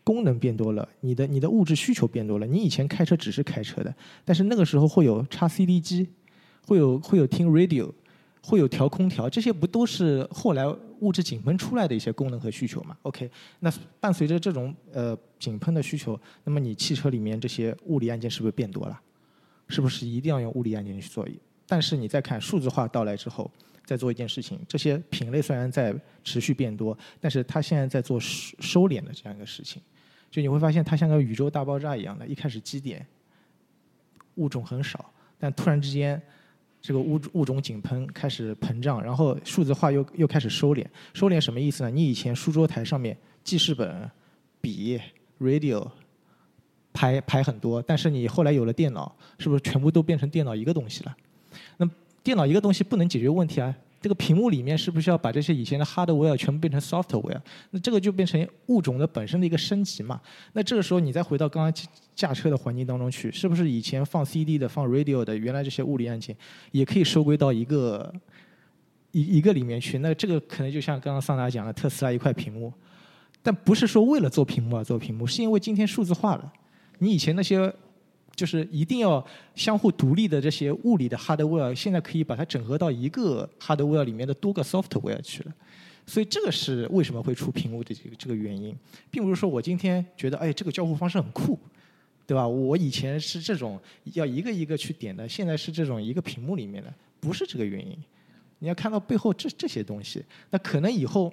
[0.05, 2.47] 功能变多了，你的你的物质需求变多了。
[2.47, 3.93] 你以前开车只是开车的，
[4.25, 6.09] 但是那个时候会有插 CD 机，
[6.65, 7.91] 会有会有听 radio，
[8.43, 10.65] 会有调空调，这些不都是后来
[11.01, 13.29] 物质井喷出来的一些功能和需求吗？OK，
[13.59, 19.01] 那伴随着这种呃井喷的需求，那么你汽车里面这些物理按键是不是变多了？
[19.69, 21.27] 是不是一定要用物理按键去做？
[21.67, 23.51] 但是你再看数字化到来之后，
[23.85, 29.83] 再做一件事情，这些品类虽然在持续变多，但是它现在在做收收敛的这样一个事情。
[30.31, 33.05] 就你会发现，它像个宇宙大爆炸一样的，一开始基点
[34.37, 36.21] 物种很少，但突然之间
[36.81, 40.87] 这个物物种井喷开始膨胀，然后数字化又又开始收敛。
[41.15, 41.91] 收敛什么意思呢？
[41.91, 44.09] 你以前书桌台上面记事本、
[44.61, 45.01] 笔、
[45.41, 45.91] radio。
[46.97, 51.15] 排排很多，但是你后来有了电脑，是不是全部都变成电脑一个东西了？
[51.77, 51.87] 那
[52.23, 53.75] 电脑一个东西不能解决问题啊！
[54.01, 57.41] 这个屏幕里面是不是要把这些以前的 hardware 全部变成 software？
[57.71, 60.21] 那这个就变成物种的本身的一个升级嘛？
[60.55, 66.35] 那这个时候你再回到刚刚驾车的环境当中去，是不是以前放 CD 的、放 radio 的，原来这些物理按键
[66.71, 68.13] 也可以收归到一个
[69.13, 69.99] 一一个里面去？
[69.99, 72.73] 那这个可能就像刚刚桑达讲的，特斯拉一块屏幕，
[73.43, 76.53] 但不是说为了做屏幕而做屏幕，是因为今天数字化了。
[76.99, 77.73] 你以前那些
[78.35, 85.55] 就是一定要相互独立的这些物理的 hardware，现在可以把它整合到一个 hardware 里面的多个 software 去了，
[86.07, 88.77] 所以这个是为什么会出屏幕的这个这个原因，
[89.11, 91.59] 并不是说我今天觉得哎这个交互方式很酷，
[92.27, 92.47] 对吧？
[92.47, 93.81] 我以前是这种
[94.13, 97.97] 要一个一个去点的，现在是这种一个屏幕里面的，不是这个原因。
[98.59, 101.33] 你要看到背后这这些东西，那可能以后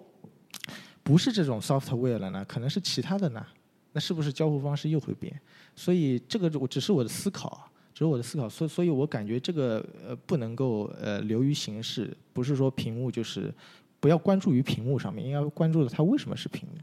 [1.04, 3.46] 不是这种 software 了呢，可能是其他的呢。
[3.94, 5.40] 那是不是交互方式又会变？
[5.76, 8.50] 所以这个我只是我的思考，只是我的思考。
[8.50, 13.54] 所所以，我感觉这个呃不能够呃流于形式，不是说屏幕就是
[14.00, 16.78] 不要关注于屏幕上面，应该关注的它为什么是屏幕。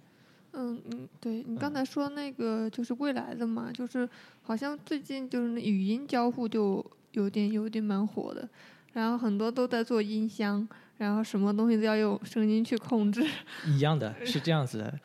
[0.53, 4.09] 嗯嗯，对你刚才说那个就是未来的嘛，就是
[4.43, 8.49] 好像最近就是那语音交互就有点有点蛮火的，
[8.93, 10.69] 然后很多都在做音箱，
[10.99, 13.25] 然后什么东西都要用声音去控制。
[13.67, 14.99] 一样的是这样子的。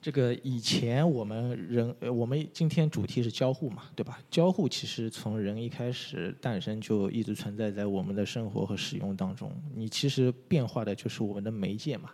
[0.00, 4.18] 这个以前我们人，我们今天主题是交互嘛，对吧？
[4.30, 9.52] 交互其实从人一开始诞生就一直存在在我们的生活和使用当中。
[9.74, 12.10] 你其实变化的就是我们的媒介嘛。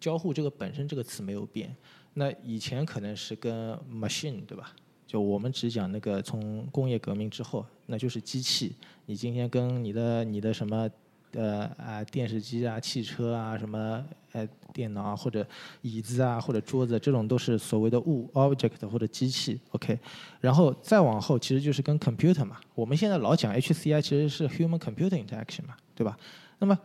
[0.00, 1.74] 交互这个本身这个词没有变，
[2.14, 4.74] 那以前可能是跟 machine 对吧？
[5.06, 8.74] 就我们只讲那个从工业革命之后，那就是机器。
[9.04, 10.88] 你今天跟你的你的什么
[11.32, 15.46] 的啊电视机啊、汽车啊、什么呃电脑啊或者
[15.82, 19.60] 椅子啊或者桌子，这种都是所谓的物 object 或者机器。
[19.70, 19.98] OK，
[20.40, 22.58] 然后再往后其实就是跟 computer 嘛。
[22.74, 26.16] 我们现在老讲 HCI 其实是 human computer interaction 嘛，对吧？
[26.58, 26.78] 那么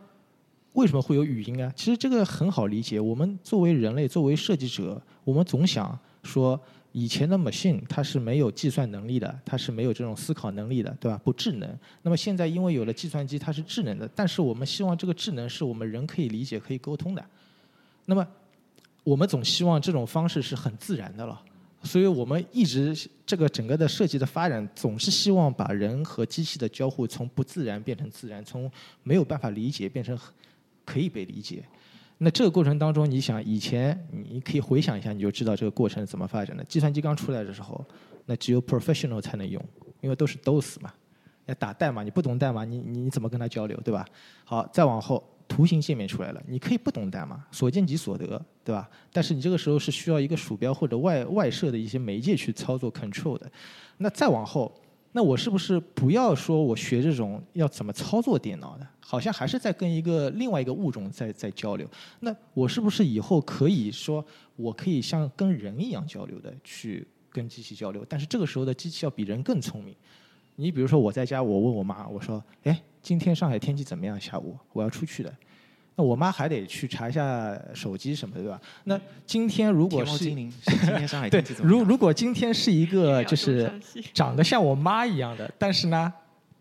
[0.74, 1.72] 为什么会有语音啊？
[1.76, 2.98] 其实这个很好理解。
[3.00, 6.60] 我们作为人类，作为设计者，我们总想说。
[6.92, 11.20] 以前的 machine 它是没有计算能力的，它是没有这种思考能力的，对吧？
[11.24, 11.78] 不智能。
[12.02, 14.08] 那么现在因为有了计算机，它是智能的。
[14.14, 17.24] 但是我们希望这个智能是我们人可以理解、可以沟通的。
[18.04, 18.26] 那么
[19.04, 21.40] 我们总希望这种方式是很自然的了。
[21.84, 28.70] 所以我们一直这个整个的设计的发展，总是希望把人和机器的交互从不自然变成自然，从
[29.02, 30.16] 没有办法理解变成
[30.84, 31.64] 可以被理解。
[32.24, 36.62] 那这个过程当中，你想以前你可以回想一下，你就知道这个过程怎么发展的。
[36.64, 37.84] 计算机刚出来的时候，
[38.26, 39.60] 那只有 professional 才能用，
[40.00, 40.92] 因为都是 DOS 嘛，
[41.46, 44.06] 要打代码，你不懂代码，你你怎么跟他交流，对吧？
[44.44, 48.88] 好，再往后，图形界面出来了，你可以不懂代码，所见即所得，对吧？
[49.12, 53.50] 但是你这个时候是需要一个鼠标或者外外设的一些媒介去操作 control 的。
[53.98, 54.72] 那再往后。
[55.12, 58.86] 那我是不是不要说我学这种要怎么操作电脑的？
[59.00, 61.86] 好像还是在跟一个另外一个物种在在交流。
[62.20, 64.24] 那我是不是以后可以说
[64.56, 68.04] 我可以像跟人一样交流的去跟机器交流？
[68.08, 69.94] 但是这个时候的机器要比人更聪明。
[70.56, 74.20] 你比如说我在家，我问我妈，我说：“哎，今天上海天气怎么样？
[74.20, 75.34] 下午我要出去的。”
[75.94, 78.60] 那我妈还得去查一下手机什么的，对吧？
[78.84, 80.50] 那今天如果是 今
[80.96, 81.80] 天上海天气怎么样？
[81.80, 83.70] 如如果今天是一个 就是
[84.14, 86.10] 长得像我妈一样的，但是呢，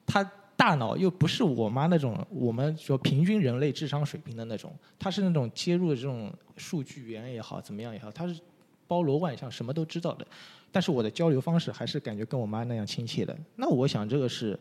[0.06, 0.22] 她
[0.58, 8.38] 大脑又不是我妈那种我们说平均人类智商水平的那种，她是那种接入的这种数据源也好，怎么样也好，她是
[8.86, 10.28] 包罗万象，什么都知道的。
[10.74, 13.34] 但是我的交流方式还是感觉跟我妈那样亲切的。
[13.56, 14.60] 那我想这个是。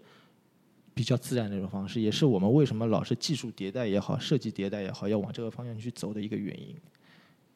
[0.93, 6.75] 比较自然的一种方式，也是我们为什么老是技术迭代也好，设计迭代也好，要往这个方向去走的一个原因，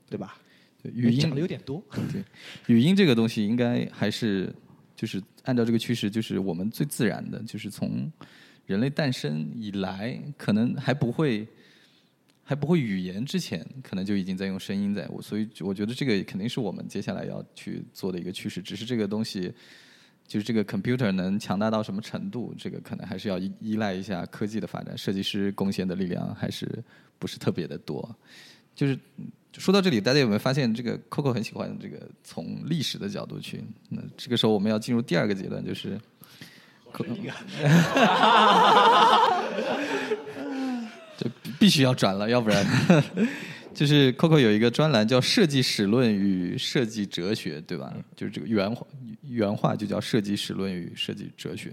[0.08, 0.38] 对吧？
[0.84, 1.82] 语音讲的有点多。
[2.12, 2.22] 对，
[2.66, 4.54] 语音这个东西应该还是
[4.94, 8.10] 就是按照这个趋势，就是我们最自然的，就是从
[8.66, 11.46] 人类诞生以来，可能还不会
[12.42, 15.08] 还不会语言之前，可能就已经在用声音在。
[15.08, 19.52] 我所以我觉得这个肯定是我们接下来要去做的一个趋势，只是这个东西。
[20.26, 26.66] 就是这个 computer 能强大到什么程度，这个可能还是要依依赖一下科技的发展，设计师贡献的力量还是
[27.18, 28.08] 不是特别的多。
[28.74, 28.98] 就是
[29.56, 33.62] 说到这里，大家有没有发现，这个 Coco 很喜欢这个从历史的角度去？
[33.90, 35.96] 那这个时候我们要进入第二个阶段，就是，
[41.16, 42.66] 就必须要转了，要不然。
[43.74, 47.92] 就是 Coco 有一个专栏叫《设计史论与设计哲学》，对吧？
[48.16, 48.86] 就是这个原话
[49.22, 51.70] 原话就叫《设计史论与设计哲学》。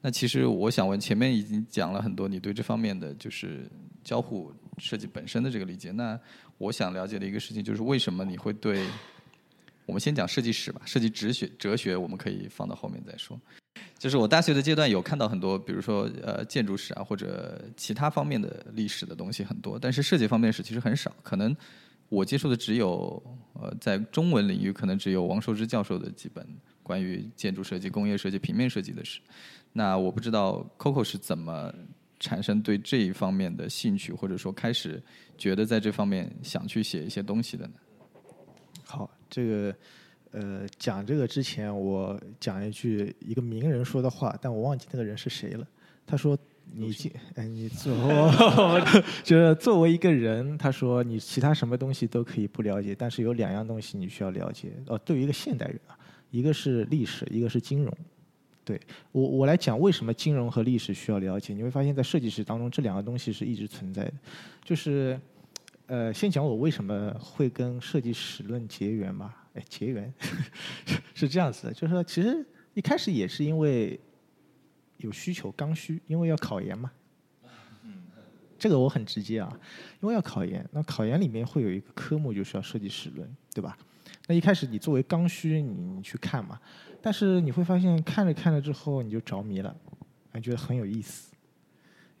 [0.00, 3.68] 那其实我想问，前面已经讲了很多你对这方面的就是
[4.02, 5.90] 交互设计本身的这个理解。
[5.92, 6.18] 那
[6.58, 8.86] 我想了解的一个事情就是，为什么你会对？
[9.84, 13.38] 我们先讲设计史吧，设计哲学哲学我们可以放到后面再说。
[13.98, 21.14] 就是我大学的阶段有看到很多，比如说呃建筑史啊或者其他方面的历史的东西很多，但是设计方面史其实很少。
[21.22, 21.56] 可能
[22.08, 23.22] 我接触的只有
[23.54, 26.44] 呃在中文领域可能只有王寿之教授的几本
[26.82, 29.20] 关于建筑设计、工业设计、平面设计的史。
[29.72, 31.72] 那我不知道 Coco 是怎么
[32.18, 35.00] 产生对这一方面的兴趣，或者说开始
[35.38, 37.74] 觉得在这方面想去写一些东西的呢？
[38.84, 39.74] 好，这个。
[40.32, 45.66] 呃，讲这个之前，我讲一句一个名人说的话，但我忘记那个人是谁了。
[46.06, 46.36] 他说
[46.74, 47.94] ：“你进，哎，你做，
[49.22, 54.72] 就是作为一个人，他说你其他什么东西都可以不了解，但是有两样东西你需要了解。
[54.86, 55.96] 哦，对于一个现代人啊，
[56.30, 57.94] 一个是历史，一个是金融。
[58.64, 61.52] 对我，我来讲为什么金融和历史需要了解。
[61.52, 64.12] 你会发现在设计师当中，这两个东西是一直存在的。
[64.64, 65.20] 就是，
[65.86, 69.41] 呃，先讲我为什么会跟设计史论结缘吧。
[69.54, 70.12] 哎，结缘
[71.14, 74.00] 是这样子的，就是说，其实一开始也是因为
[74.98, 76.90] 有需求，刚需，因为要考研嘛。
[78.58, 79.52] 这个我很直接啊，
[80.00, 83.76] 因为要考研，那考研里面会有一个科目就是要设计史论，对吧？
[84.28, 86.60] 那一开始你作为刚需，你你去看嘛，
[87.02, 89.76] 但是你会发现看着看着之后你就着迷了，
[90.32, 91.32] 感觉很有意思。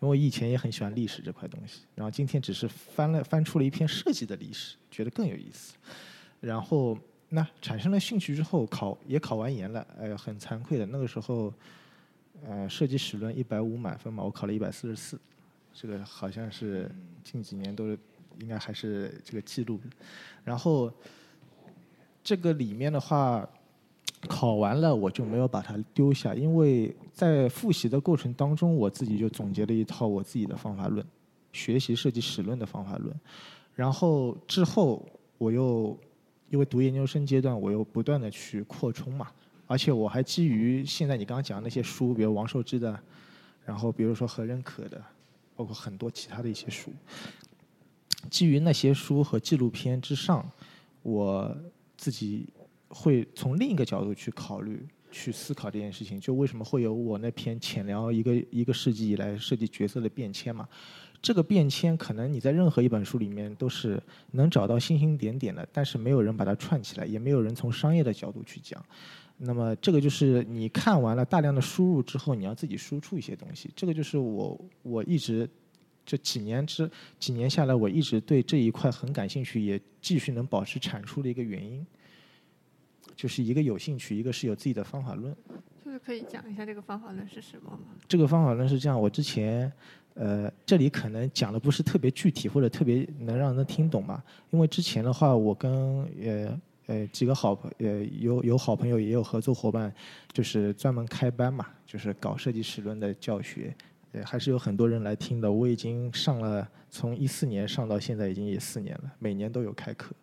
[0.00, 5.76] 为我以前也很喜欢历史这块东西，然后今天只是翻了翻出了一篇设计的历史，觉得更有意思，
[6.40, 6.98] 然后。
[7.34, 11.50] 那产生了兴趣之后，考也考完研了，哎呀，很惭愧的，那个时候，
[12.46, 15.18] 呃，设计史论一百五满分嘛，我考了一百四十四，
[15.72, 16.90] 这个好像是
[17.24, 17.98] 近几年都是
[18.38, 19.80] 应该还是这个记录。
[20.44, 20.92] 然后
[22.22, 23.48] 这个里面的话，
[24.28, 31.02] 考完了我就没有把它丢下，因为在复习的过程当中，我自己就总结了一套我自己的方法论，
[31.50, 33.18] 学习设计史论的方法论。
[33.74, 35.02] 然后之后
[35.38, 35.98] 我又
[36.52, 39.28] 因为读研究生阶段，我又不断的去扩充嘛，
[39.66, 43.02] 而且我还基于现在你刚刚讲的那些书，比如王寿之的，
[43.64, 45.02] 然后比如说何认可的，
[45.56, 46.92] 包括很多其他的一些书，
[48.28, 50.46] 基于那些书和纪录片之上，
[51.02, 51.56] 我
[51.96, 52.46] 自己
[52.88, 56.20] 会从另一个角度去考虑、去思考这件事情。
[56.20, 60.68] 就为什么会有我那篇浅聊一个一个世纪以来设计角色的变迁嘛？
[61.22, 64.02] 这个变迁可能你在任何一本书里面都是
[64.32, 68.84] 能找到星星点点的，但是没有人把它串起来，也没有人从商业的角度去讲。
[69.38, 73.70] 那么这个就是你看完了大量的输入之后，你要自己输出一些东西。
[73.76, 75.48] 这个就是我我一直
[76.04, 81.86] 这几年之几年下来，我一直对这一块很感兴趣，也继续能保持产出的一个原因，
[83.14, 85.32] 就是一个有兴趣，一个是有自己的方法论。
[85.84, 87.94] 就是可以讲一下这个方法论是什么吗？
[88.08, 89.72] 这个方法论是这样，我之前。
[90.14, 94.22] 呃，这里可能讲的不是特别具体，或者特别能让人听懂嘛。
[94.50, 95.72] 因为之前的话，我跟
[96.22, 99.90] 呃呃几个好朋呃有有好朋友，也有合作伙伴，
[100.30, 103.74] 就是专门开班嘛，就是搞设计史论的教学，
[104.12, 105.50] 呃还是有很多人来听的。
[105.50, 110.14] 我已经上了，从一四年上到现在已经也四年了，每年都有开课。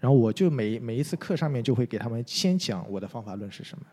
[0.00, 3.84] 然后我就每每一次课上面就会给他们先讲我的方法论是什么，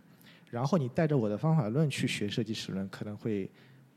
[0.49, 3.49] 然后你带着我的方法论去学设计史论，可能会。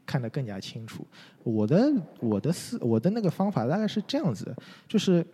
[0.09, 1.07] 看得更加清楚。
[1.45, 4.57] 我的我的思我的那个方法大概是这样子的，
[4.89, 5.25] 就是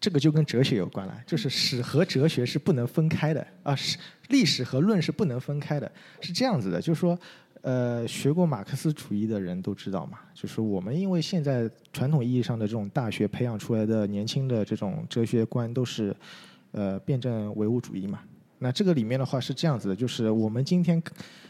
[0.00, 3.96] 这个就跟哲学有关了，就是史和哲学是不能分开的啊，史
[4.28, 5.90] 历史和论是不能分开的，
[6.20, 6.80] 是这样子的。
[6.80, 7.16] 就是说，
[7.62, 16.14] 呃，学过马克思主义的人都知道嘛，就是我们因为现在传统意义上的这种大学培养出来的年轻的这种哲学观都是
[16.72, 18.20] 呃辩证唯物主义嘛。
[18.58, 21.02] 那这个里面的话是这样子的，就是我们今天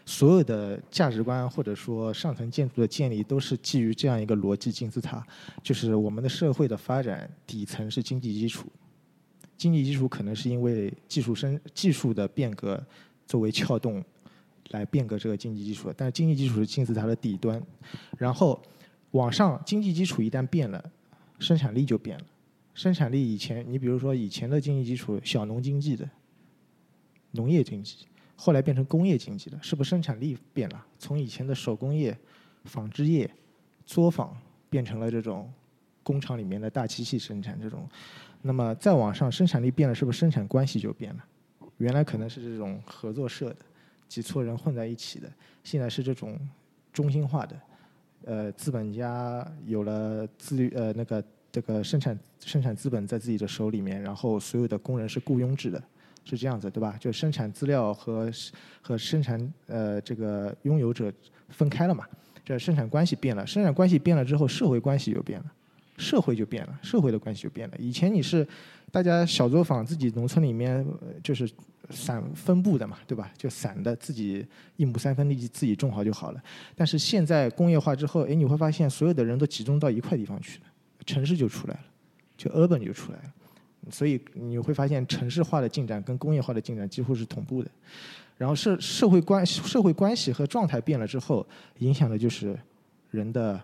[0.04, 5.24] 所有的价值观或者说上层建筑的建立，都是基于这样一个逻辑金字塔，
[5.62, 8.66] 就是我们的社会的发展底层是经济基础，
[9.56, 12.84] 经济基础可能是因为技术生技术的变革
[13.24, 14.04] 作为撬动
[14.70, 17.62] 来变革这个经济基础，但是经济基础是金字塔的底端，
[18.18, 18.60] 然后
[19.12, 20.84] 往上经济基础一旦变了，
[21.38, 22.24] 生产力就变了，
[22.74, 26.08] 生产力以前你比如说以前的经济基础小农经济的。
[27.36, 30.86] 农业经济后来变成工业经济了，是不是生产力变了？
[30.98, 32.16] 从以前的手工业、
[32.64, 33.30] 纺织业、
[33.86, 34.36] 作坊
[34.68, 35.50] 变成了这种
[36.02, 37.88] 工厂里面的大机器生产这种。
[38.42, 41.24] 那么再往上，生产力变了，是不是生产关系就变了？
[41.78, 43.56] 原来可能是这种合作社的
[44.06, 45.32] 几撮人混在一起的，
[45.64, 46.38] 现在是这种
[46.92, 47.60] 中心化的。
[48.24, 55.82] 呃，资本家有了资呃那个这个生产生产资本在自己的手里面，然后所有的工人是雇佣制的。
[56.26, 56.96] 是这样子，对吧？
[56.98, 58.30] 就生产资料和
[58.82, 61.12] 和生产呃这个拥有者
[61.50, 62.04] 分开了嘛，
[62.44, 65.46] 这生产关系变了，生产关系变了之后，社会关系就变了，
[65.96, 67.76] 社会就变了，社会的关系就变了。
[67.78, 68.46] 以前你是
[68.90, 70.84] 大家小作坊自己农村里面
[71.22, 71.48] 就是
[71.90, 73.30] 散分布的嘛，对吧？
[73.38, 74.44] 就散的自己
[74.76, 76.42] 一亩三分地自己种好就好了。
[76.74, 80.64] 但是现在工业化之后，哎，你会发现所有的人都集中到一块地方去了，
[81.04, 81.80] 城市就出来了，
[82.36, 83.32] 就 urban 就出来了。
[83.90, 87.70] 所以你会发现，城市化的进展跟工业化的进展几乎是同步的。
[88.36, 91.46] 然后社社会关社会关系和状态变了之后，
[91.78, 92.58] 影响的就是
[93.10, 93.60] 人的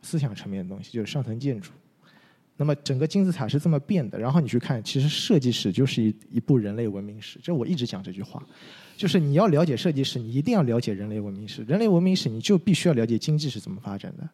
[0.00, 1.72] 思想层面的东西，就是上层建筑。
[2.56, 4.18] 那么整个金字塔是这么变的。
[4.18, 7.38] 然后你去看，其实设计史就是一一部人类文明史。
[7.42, 8.40] 这我一直讲这句话，
[8.96, 11.64] 就是你要了解设计史，你一定要了解人类文明史。
[11.64, 14.26] 人类文明史，你就必须要了解经济是怎么发展的，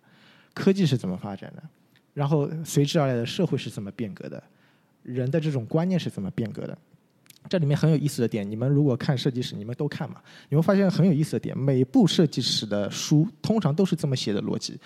[0.53, 1.63] 科技是怎么发展的，
[2.13, 4.41] 然后随之而来的社会是怎么变革的。
[5.03, 6.77] 人的这种观念是怎么变革的？
[7.49, 10.21] 这里面很有意思的点，你们如果看设计史，你们都看嘛，
[10.51, 11.57] 你会发现很有意思的点。
[11.57, 14.79] 每部设计史的书通常都是这么写的逻辑：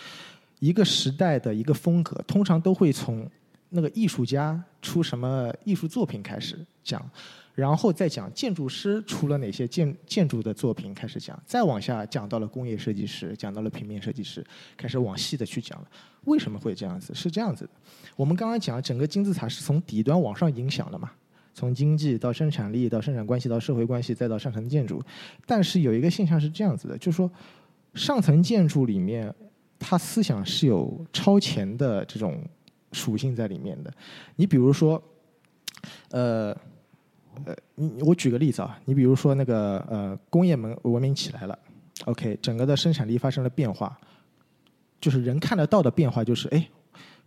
[0.60, 3.28] 一个时代的一个风格，通常都会从
[3.70, 7.04] 那个艺术家出什么艺术作品开始讲。
[7.54, 14.44] 然后再讲建筑师出了哪些建建筑的作品开始讲，再往下讲到了工业设计师，讲到了平面设计师，
[14.76, 15.88] 开始往细的去讲了。
[16.24, 17.14] 为什么会这样子？
[17.14, 17.70] 是这样子的，
[18.16, 21.12] 我们刚刚讲整个金字塔是从底端往上影响的嘛，
[21.52, 25.00] 从经济到生产力到生产关系到社会关系再到上层建筑。
[25.46, 27.30] 但是有一个现象是这样子的，就是说
[27.94, 29.32] 上层建筑里面
[29.78, 32.42] 它思想是有超前的这种
[32.90, 33.94] 属性在里面的。
[34.34, 35.00] 你比如说，
[36.10, 36.56] 呃。
[37.44, 41.58] 呃，你我举个例子啊，你比如说那个呃，工业门文明起来了
[42.04, 43.98] ，OK，整个的生产力发生了变化，
[45.00, 46.68] 就是人看得到的变化，就是哎，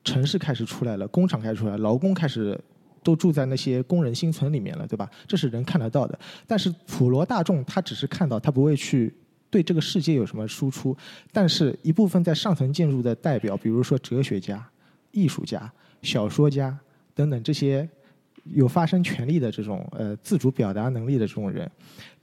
[0.04, 2.60] 城市开始出来了，工厂开始出来，劳工开始
[3.04, 5.10] 都住在那些工人新村里面了，对吧？
[5.28, 6.18] 这是人看得到的。
[6.46, 9.14] 但是普罗大众他只是看到，他不会去
[9.50, 10.96] 对这个世界有什么输出。
[11.32, 14.68] 但是一部分在上层建筑的代表，比如说哲学家、
[15.12, 16.78] 艺术家、小说家
[17.14, 17.88] 等等这些
[18.54, 21.70] 有发声权利的这种呃自主表达能力的这种人，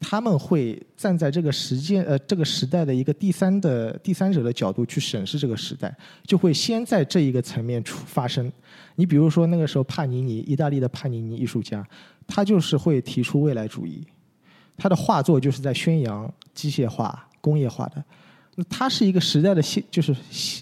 [0.00, 5.94] 他们会站在这个时间呃这个时代的一个第三的第三者的角度去审视这个时代，
[6.26, 8.50] 就会先在这一个层面出发生。
[8.96, 11.86] 你比如说那个时候帕尼尼，意大利的帕尼尼艺术家，
[12.26, 14.06] 他就是会提出未来主义，
[14.76, 18.04] 他的画作就是在宣扬机械化、工业化的。
[18.56, 20.14] 那他是一个时代的先，就是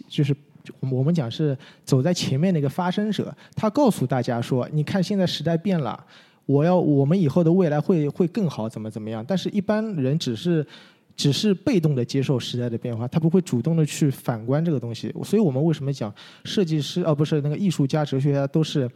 [0.09, 0.35] 就是
[0.81, 6.05] 我们讲是走在前面的一个发声者，他告诉大家说：你看现在时代变了，
[6.47, 9.25] 我要我们以后的未来会会更好，怎么怎么样？
[9.27, 10.67] 但是一般人只是。
[11.15, 15.15] 只是被动的接受时代的变化，他不会主动的去反观这个东西。
[15.23, 18.91] 所以我们为什么讲设计师，而不是那个艺术家、哲学家，都是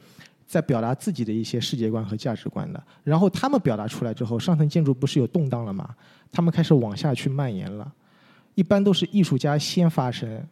[0.47, 2.83] 在表达自己的一些世界观和价值观的。
[3.05, 5.95] 然后他们表达出来之后，上层建筑不是有动荡了吗？
[6.33, 7.93] 他们开始往下去蔓延了。
[8.55, 10.43] 一般都是艺术家先发声。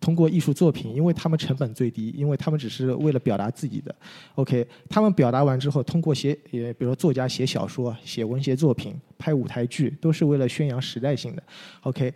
[0.00, 3.94] 通过艺术作品，因为他们成本最低，因为他们只是为了表达自己的。
[4.34, 11.42] OK，他们表达完之后，通过写，也比如说作家写小说、写文学作品、拍舞台剧，都是为了宣扬时代性的。
[11.82, 12.12] OK，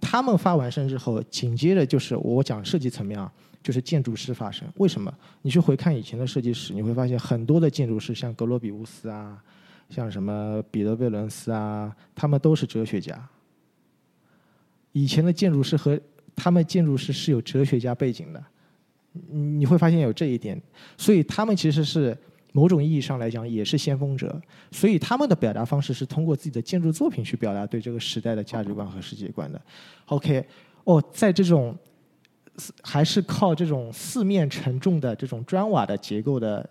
[0.00, 4.66] 他们发完声之后，紧接着就是我讲设计层面啊，就是建筑师发声。
[4.76, 5.12] 为什么？
[5.42, 9.42] 你去回看以前的设计史，你会发现很多的建筑师，像格罗比乌斯啊，
[9.88, 13.28] 像什么彼得贝伦斯啊，他们都是哲学家。
[14.92, 16.00] 以前的建筑师和
[16.36, 18.44] 他们建筑师是有哲学家背景的，
[19.30, 20.60] 你会发现有这一点，
[20.98, 22.16] 所以他们其实是
[22.52, 29.60] 某种意义上来讲也是先锋者，所以他们的表达方式是通过自己的建筑作品去表达对这个时代的价值观和世界观的。
[30.06, 30.46] OK，
[30.84, 31.76] 哦，在这种
[32.82, 36.68] 还是靠这种四面沉重的这种砖瓦的结构的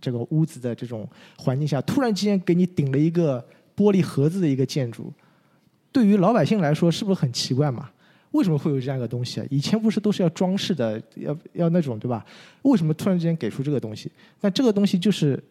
[0.00, 3.44] 这个屋子的这种环境下，突然之间给你顶了一个
[3.76, 5.12] 玻璃盒子的一个建筑，
[5.92, 7.90] 对于老百姓来说是不是很奇怪嘛？
[8.32, 9.46] 为什么会有这样一个东西啊？
[9.50, 12.24] 以前不是都是要装饰的，要要那种对吧？
[12.62, 14.10] 为什么突然之间给出这个东西？
[14.40, 15.42] 那这个东西就是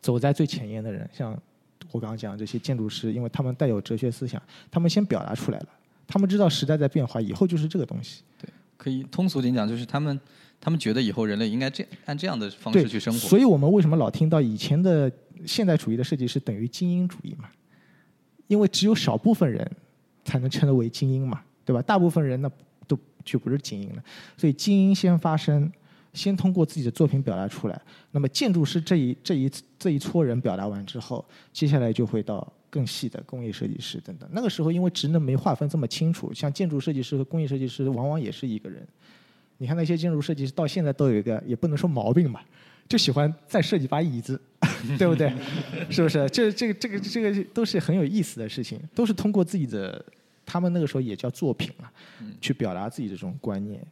[0.00, 1.36] 走在最前沿的人，像
[1.90, 4.40] 我刚刚讲这些建筑师，因为他们带有哲学思想，
[4.70, 5.68] 他们先表达出来了。
[6.06, 8.22] 他们知道时代在变化，以后就是这个东西。
[8.40, 10.18] 对，可以通俗点讲，就是他们
[10.60, 13.18] 他们觉得以后人类应该这按这样的方式去生活。
[13.20, 15.10] 所以我们为什么老听到以前的
[15.44, 17.50] 现代主义的设计师等于精英主义嘛？
[18.46, 19.70] 因为只有少部分人
[20.24, 21.42] 才能称得为精英嘛。
[21.68, 21.82] 对吧？
[21.82, 22.50] 大部分人呢
[22.86, 24.02] 都就不是精英了，
[24.38, 25.70] 所以精英先发声，
[26.14, 27.78] 先通过自己的作品表达出来。
[28.12, 34.26] 那么建筑师这一这一这一撮人表达完之后，接下来就会到更细的工业设计师等等。
[34.32, 38.82] 那个时候因为职能没划分这么清楚，像建筑设计师和工业设计师往往也是一个人。
[39.58, 42.42] 你看那些建筑设计师到现在都有一个，也不能说毛病吧，
[42.88, 44.40] 就喜欢再设计把椅子，
[44.96, 45.30] 对不对？
[45.90, 46.26] 是不是？
[46.30, 50.02] 这这个这个这个都是很有意思的事情，都是通过自己的。
[50.50, 51.92] 他们那个时候也叫作品了，
[52.40, 53.86] 去表达自己的这种观念，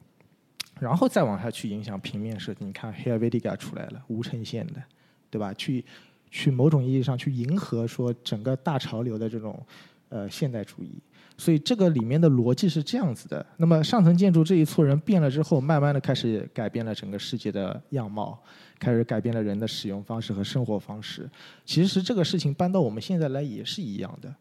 [0.81, 2.65] 然后再往下去影响平面设计。
[2.65, 4.83] 你看 Helvetica 出来了，无衬线的，
[5.29, 5.53] 对吧？
[5.53, 5.85] 去
[6.31, 9.63] 去某种意义上去迎合说整个大潮流的这种
[10.09, 10.99] 呃现代主义。
[11.37, 13.45] 所以这个里面的逻辑是这样子的。
[13.59, 18.43] 那么上层建筑这一撮人变了之后，慢慢的开始改变了整个世界的样貌，
[18.79, 21.29] 开始改变了人的使用方式和生活方式。
[21.67, 24.35] 其实这个事情搬到我们现在来也是一样的，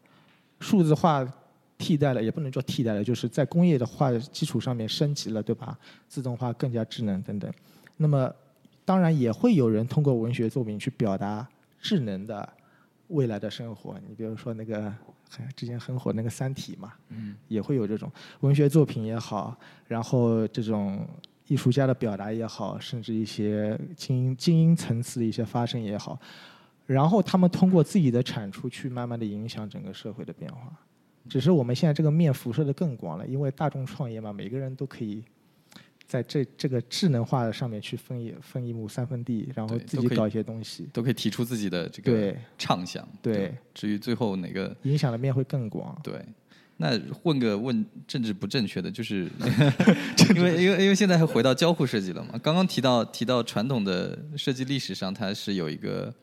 [0.60, 1.30] 数字化。
[1.78, 5.78] 替代了也不能叫替代了，就是在工业的化基础上面升级了，对吧？
[6.08, 7.52] 自动化更加智能等等。
[7.96, 8.32] 那么
[8.84, 11.46] 当然也会有人通过文学作品去表达
[11.80, 12.48] 智能的
[13.08, 13.98] 未来的生活。
[14.08, 14.92] 你比如说那个
[15.54, 18.10] 之前很火那个《三体》嘛，嗯，也会有这种
[18.40, 19.56] 文学作品也好，
[19.86, 21.06] 然后这种
[21.48, 26.18] 艺术家的表达也好，甚至一些精英精英层次的一些发声也好，
[26.86, 30.72] 然后他们通过自己的产出去慢慢的影响整个社会的变化。
[31.28, 35.22] 只是我们现在这个面辐射的更广了，因为大众创业嘛，每个人都可以
[36.06, 43.06] 在这这个智能化的上面去分一分一亩三分地，然后自己搞一些东西，都可以提出自己的这个畅想。
[43.20, 45.98] 对，至于最后哪个影响的面会更广。
[46.04, 46.24] 对，
[46.76, 49.28] 那问个问政治不正确的，就是
[50.36, 56.14] 因为因为因为现在回到交互设计了嘛，刚刚提到提到传统的设计历史上，它是有一个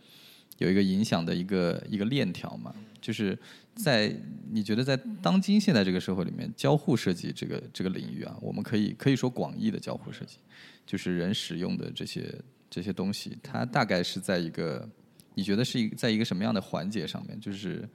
[0.60, 2.74] 有一个影响的一个一个链条嘛，
[3.04, 3.38] 就是。
[3.76, 4.16] 在
[4.52, 10.38] 你觉得在当今现在这个社会里面，交互设计这个这个领域啊，我们可以可以说广义的交互设计，
[10.86, 12.40] 就是人使用的这些
[12.70, 14.88] 这些东西，它大概是在一个
[15.34, 17.90] 你觉得是一在一个什么样的环节上面，就是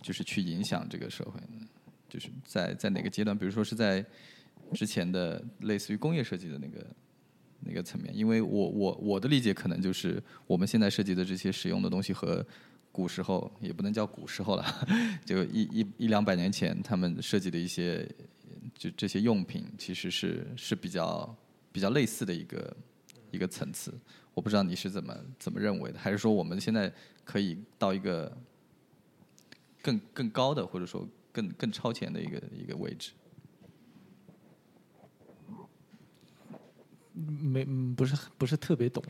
[0.00, 1.38] 就是去影响这个社会，
[2.08, 3.36] 就是在在哪个阶段？
[3.36, 4.02] 比如说是在
[4.72, 6.86] 之前的类似于工业设计的那个
[7.60, 12.42] 那个层面，因为我我我的理解可能就是我们现在设计的这些使用的东西和
[12.98, 14.64] 古时候也不能叫古时候了，
[15.24, 18.04] 就一一一两百年前他们设计的一些
[18.74, 21.36] 就这些用品，其实是是比较
[21.70, 22.76] 比较类似的一个
[23.30, 23.94] 一个层次。
[24.34, 26.92] 我不知道你是怎么怎么认为的，还是说我们现在
[27.24, 28.36] 可以到一个
[29.80, 33.12] 更更高的，或者说更更超前的一个一个位置？
[37.26, 39.02] 没嗯不是不是特别懂。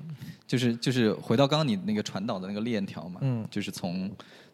[0.46, 4.10] 就是就是回到刚刚你那个传导的那个链条嘛，嗯就是从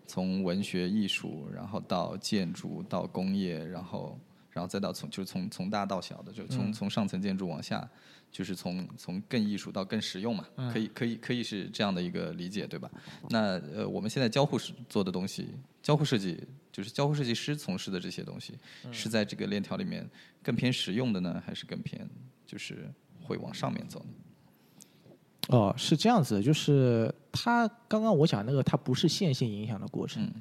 [0.07, 4.19] 从文学艺术，然后到建筑，到工业，然后
[4.51, 7.89] 然后再到从就是从从大到小的，就从、嗯从上层建筑往下，
[8.31, 12.91] 就是从从更艺术到更实用嘛，可以可以可以是这样的一个理解，对吧？
[13.31, 15.49] 那呃，我们现在交互是做的东西，
[15.83, 16.39] 交互设计
[16.71, 18.55] 就是交互设计师从事的这些东西，
[18.93, 20.09] 是在这个链条里面
[20.43, 22.09] 更偏实用的呢，还是更偏
[22.47, 22.93] 就是
[23.25, 24.07] 会往上面走呢？
[25.49, 30.33] 哦，是这样子，就是它刚刚我讲那个，它不是线性影响的过程，嗯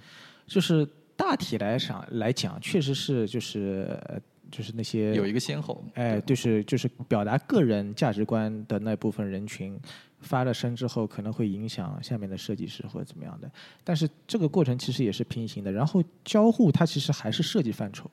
[0.45, 4.19] 就是大体来讲来讲，确实是就是呃
[4.51, 9.79] 就是那些有一个先后，哎，就是就是表达个人价值观的那部分人群
[10.19, 13.51] 发了声之后，可能会影响下面的设计师或者怎么样的。
[13.83, 15.71] 但是这个过程其实也是平行的。
[15.71, 18.09] 然后交互它其实还是设计范畴，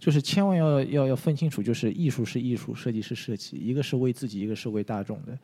[0.00, 5.38] 就是千万要要要分清楚，就是艺术是艺术，设计是设计，一个是为自己，一个是为大众的。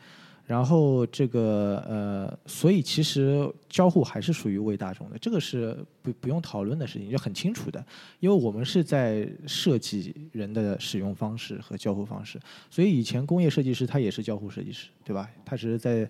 [0.46, 7.84] 然后这个呃，所以其实交互还是属于为大众的，这个是不不用讨论的事情，就很清楚的。
[8.20, 12.40] 因为我们是在设计人的使用方式和交互方式，
[12.70, 15.28] 所以以前工业设计师他也是交互设计师，对吧？
[15.44, 16.08] 他只是在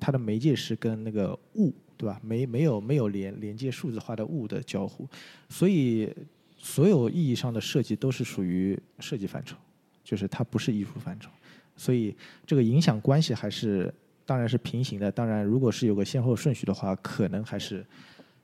[0.00, 2.18] 他的媒介是跟那个物，对吧？
[2.24, 5.06] 没没有没有连连接数字化的物的交互，
[5.50, 6.10] 所以
[6.58, 9.56] 所有意义上的设计都是属于设计范畴，
[10.04, 11.30] 就是它不是艺术范畴。
[11.76, 13.92] 所以这个影响关系还是
[14.26, 15.10] 当然是平行的。
[15.10, 17.86] 当然，如果是有个先后顺序的话，可能还是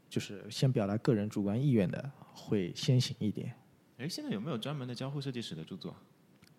[0.09, 3.53] 就是先表达个人主观意愿的会先行一点。
[3.99, 5.95] 哎，现在有没有专门的交互设计史的著作？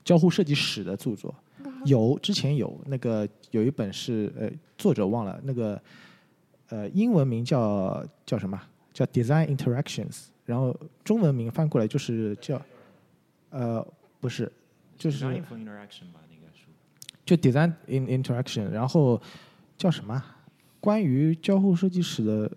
[0.04, 1.34] 交互设计史的著作
[1.86, 4.48] 有，之前有那个有一本是呃
[4.78, 5.82] 作者忘了那个
[6.68, 8.62] 呃英文名叫叫什么？
[8.94, 12.62] 叫 Design Interactions，然后中文名翻过来就是叫
[13.50, 13.86] 呃
[14.20, 14.52] 不是
[14.98, 16.70] 就是 Design for Interaction 吧，那个书。
[17.26, 19.20] 就 design in interaction，然后
[19.78, 20.38] 叫什么啊？
[20.80, 22.52] 关于交互设计史的，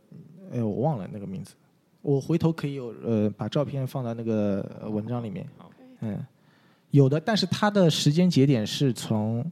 [0.51, 1.55] 呃，我忘了那个名字。
[2.03, 5.47] 我回头可以有呃把照片放到那个呃文章里面。
[6.01, 6.22] 嗯，
[6.91, 9.45] 有的，但是它的时间节点是从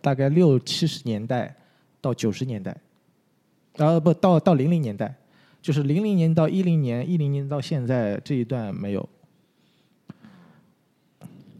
[0.00, 1.56] 大概六七十年代
[2.00, 2.76] 到九十年代，
[3.76, 5.14] 呃不到到零零年代，
[5.62, 9.08] 就是零零年到一零年，一零年到现在这一段没有。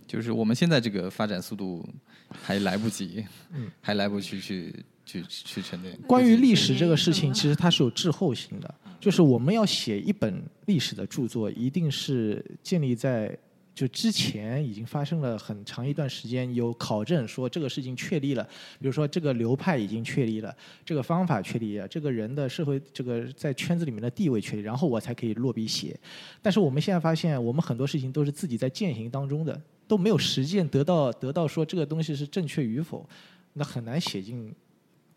[0.07, 1.89] 就是我们现在这个发展速度
[2.31, 3.25] 还来不及，
[3.55, 4.75] 嗯 还来不及去
[5.07, 5.97] 去去沉淀。
[6.07, 13.39] 关于历史这个事情，其实它是有滞后性的，就是我们要写一本历史的著作，一定是建立在
[13.75, 18.45] 就之前已经发生了很长一段时间，有考证说这个事情确立了，
[18.79, 20.55] 比如说这个流派已经确立了，
[20.85, 25.99] 这个方法确立了，这个人的社会这个在圈子里面的地位确立，然后我才可以落笔写。
[26.43, 29.59] 但是我们现在发现，我们很多事情都是自己在践行当中的，
[29.89, 33.09] 都没有实践得到得到说这个东西是正确与否，
[33.55, 34.55] 那很难写进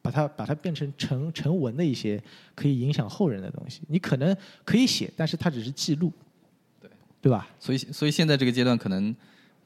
[0.02, 2.22] 把它把它变成成成文的一些
[2.54, 3.82] 可以影响后人的东西。
[3.88, 6.10] 你可能可以写，但是它只是记录，
[7.26, 7.48] 对对吧？
[7.60, 9.16] 所以所以现在这个阶段可能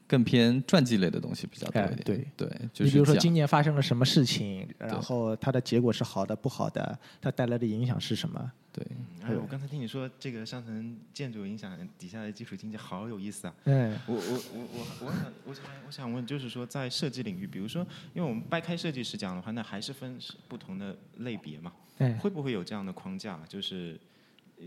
[0.06, 1.98] 更偏传记类的东西比较多一点。
[1.98, 8.50] 哎对对，就是你比如说今年发生了什么事情，然后它的结果是好的不好的，它带来的影响是什么？
[8.72, 8.86] 对，
[9.24, 13.54] 哎，我刚才听你说这个上层建筑影响底下的基础经济，好有意思啊！
[13.64, 14.20] 嗯我我
[14.54, 17.84] 我我我想我想我想问，就是说在设计领域，比如说，
[18.14, 23.40] 因为我们掰开设计师讲的话，那还是分不同的类别嘛，哎，会不会有这样的框架？
[23.48, 23.98] 就是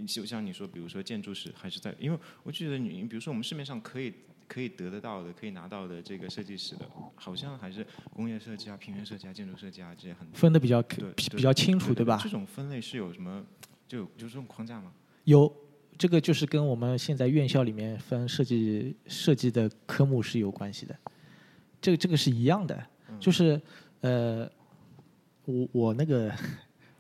[0.08, 4.14] 就像你说，比如说建筑师还是在，因为我觉得你比如说我们市面上可以
[4.48, 11.04] 可以得得到的、可以拿到的这个设计师的，好像还是工业设计啊、平面设计啊、建筑设计啊这些很分的比较比
[11.36, 12.20] 比较清楚，对吧？
[12.22, 13.46] 这种分类是有什么
[13.88, 14.92] 就有就这种框架吗？
[15.24, 15.52] 有
[15.98, 20.96] 这个就是跟我们现在院校里面分设计设计的科目是有关系的，
[21.80, 22.86] 这个这个是一样的，
[23.20, 23.62] 就是
[24.02, 24.50] 呃，
[25.46, 26.34] 我我那个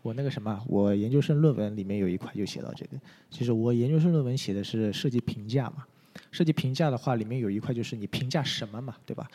[0.04, 2.98] 我那个什么，我研究生论文里面有一块就写到这个，
[3.32, 5.84] 其实我研究生论文写的是设计评价嘛，
[6.30, 9.28] 设计评价的话里面有一块就是你评价什么嘛，对吧？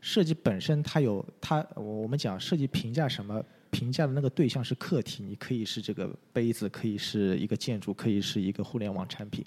[0.00, 3.42] 设计本身它有它，我我们讲设计评价什么？
[3.72, 9.44] 评价的那个对象是客体，你可以是这个杯子，可以是一个建筑，可以是一个互联网产品。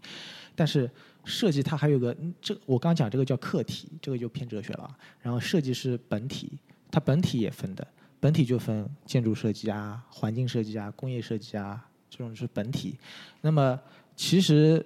[0.55, 0.89] 但是
[1.25, 4.89] 设计它还有个，这我刚讲这个叫客体，这个就偏哲学了。
[5.19, 6.57] 然后设计是本体，
[6.89, 7.85] 它本体也分的，
[8.23, 12.97] 本体就分建筑设计啊、环境设计啊、工业设计啊，这种是本体。
[13.41, 13.77] 那么
[14.15, 14.85] 其实，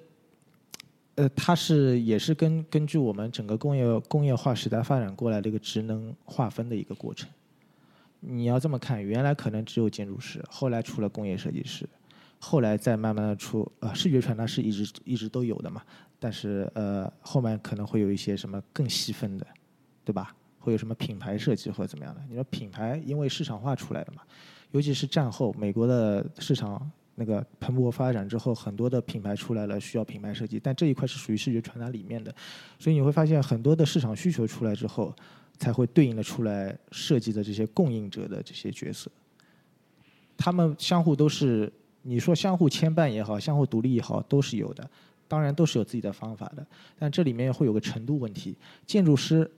[1.13, 7.29] 呃，它是也是根根据我们整个工业工业化时代发展过来的一个职能划分的一个过程。
[8.21, 11.87] 你要这么看，原来可能只有建筑师，后来出了工业设计师，
[12.39, 15.83] 后来再慢慢的出呃视觉传达是一直一直都有的嘛，
[16.17, 19.45] 但是呃后面可能会有一些什么更细分的，
[20.03, 20.35] 对吧？
[20.67, 22.21] 会有什么品牌设计或者怎么样的？
[22.27, 24.21] 你说品牌因为市场化出来的嘛，
[24.71, 32.35] 尤其是战后美国的市场那个蓬勃发展之后，很多的品牌出来了，需要品牌设计，但这一块是属于视觉传达里面的，
[32.77, 35.15] 所以你会发现很多的市场需求出来之后，
[35.57, 39.09] 才会对应的出来设计的这些供应者的这些角色，
[40.35, 44.85] 他们相互都是你说相互牵绊也好，相互独立也好，都是有的，
[45.29, 46.67] 当然都是有自己的方法的，
[46.99, 49.49] 但这里面会有个程度问题，建筑师。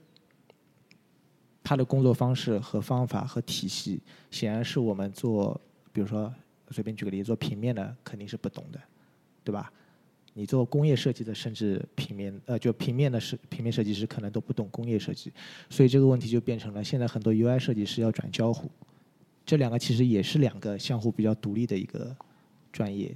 [1.62, 4.00] 他的工作方式和方法和体系，
[4.30, 5.60] 显然是我们做，
[5.92, 6.32] 比如说
[6.70, 8.80] 随便举个例子，做平面的肯定是不懂的，
[9.44, 9.72] 对吧？
[10.32, 15.32] 你做工业设计的，甚至平面呃，就平面的设平面设计师可能都不懂工业设计，
[15.68, 18.70] 所以这个问题就变成了现在很多 UI 设计师要转交互，
[19.44, 22.16] 这两个其实也是两个相互比较独立的一个
[22.72, 23.14] 专业。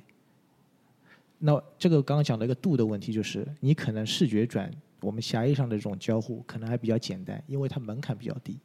[1.38, 4.68] 那这个刚刚讲的一个度的问题，就是你可能视觉转
[5.04, 8.58] 我们狭义上的这种交互可能还比较简单，因为它门槛比较低，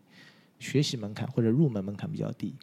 [0.58, 2.56] 学习门槛或者入门门槛比较低。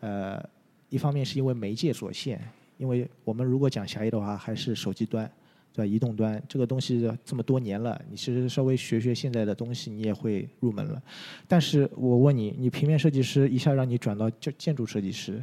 [0.00, 0.42] 呃，
[0.90, 2.38] 一方面是因为媒介所限，
[2.76, 5.24] 因为我们如果讲狭义的话，还是手机端，
[5.72, 5.86] 对吧？
[5.86, 11.02] 移动端这个东西这么多年了，你其实稍微学学现在的东西，你也会入门了。
[11.48, 15.42] 但是我问你，你平面设计师一下让你转到建建筑设计师，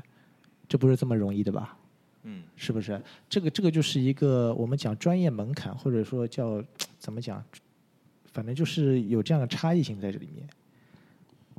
[0.68, 1.78] 这不是这么容易的吧？
[2.24, 3.02] 嗯，是不是？
[3.30, 6.64] 这个这个就是一个我们讲专业门槛，或者说叫
[6.98, 7.44] 怎么讲，
[8.32, 10.48] 反正就是有这样的差异性在这里面。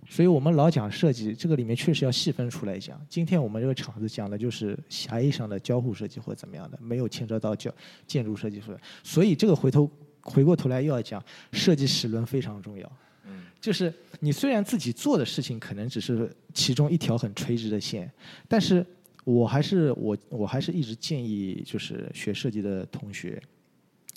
[0.06, 3.00] 所以我们老讲设计，这个里面确实要细分出来讲。
[3.08, 7.74] 今天我们这个场子讲的就是狭义上的交互设计或者怎么样的，没有牵扯到叫
[8.06, 8.78] 建筑设计师。
[9.02, 9.90] 所以这个回头
[10.20, 12.92] 回过头来又要讲设计史论非常重要。
[13.26, 18.10] 嗯，就是你虽然自己做的事情可能只是其中一条很垂直的线，
[18.46, 18.84] 但是
[19.24, 23.42] 我还是我我还是一直建议，就是学设计的同学，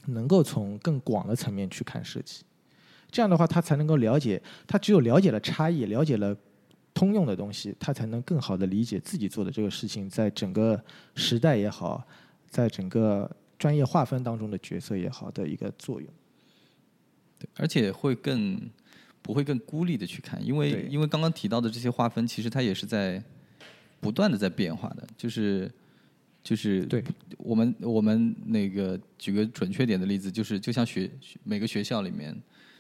[0.07, 2.43] 能够从更广的层面去看设计，
[3.09, 6.35] 这样的话他才能够了解，他只有了解了差异，了解了
[6.93, 10.83] 通用的东西，他才能更好的理解自己做的这个事情在整个
[11.15, 12.05] 时代也好，
[12.49, 16.09] 在整个专业划分当中的角色也好的一个作用。
[17.39, 18.59] 对，而且会更
[19.21, 23.23] 不会更孤立的去看，因为因为刚刚提到的这些划分，其实它也是在
[23.99, 25.71] 不断的在变化的，就是
[26.43, 27.03] 就是对
[27.37, 31.09] 我们我们那个举个准确点的例子，就是就像学
[31.43, 32.35] 每个学校里面。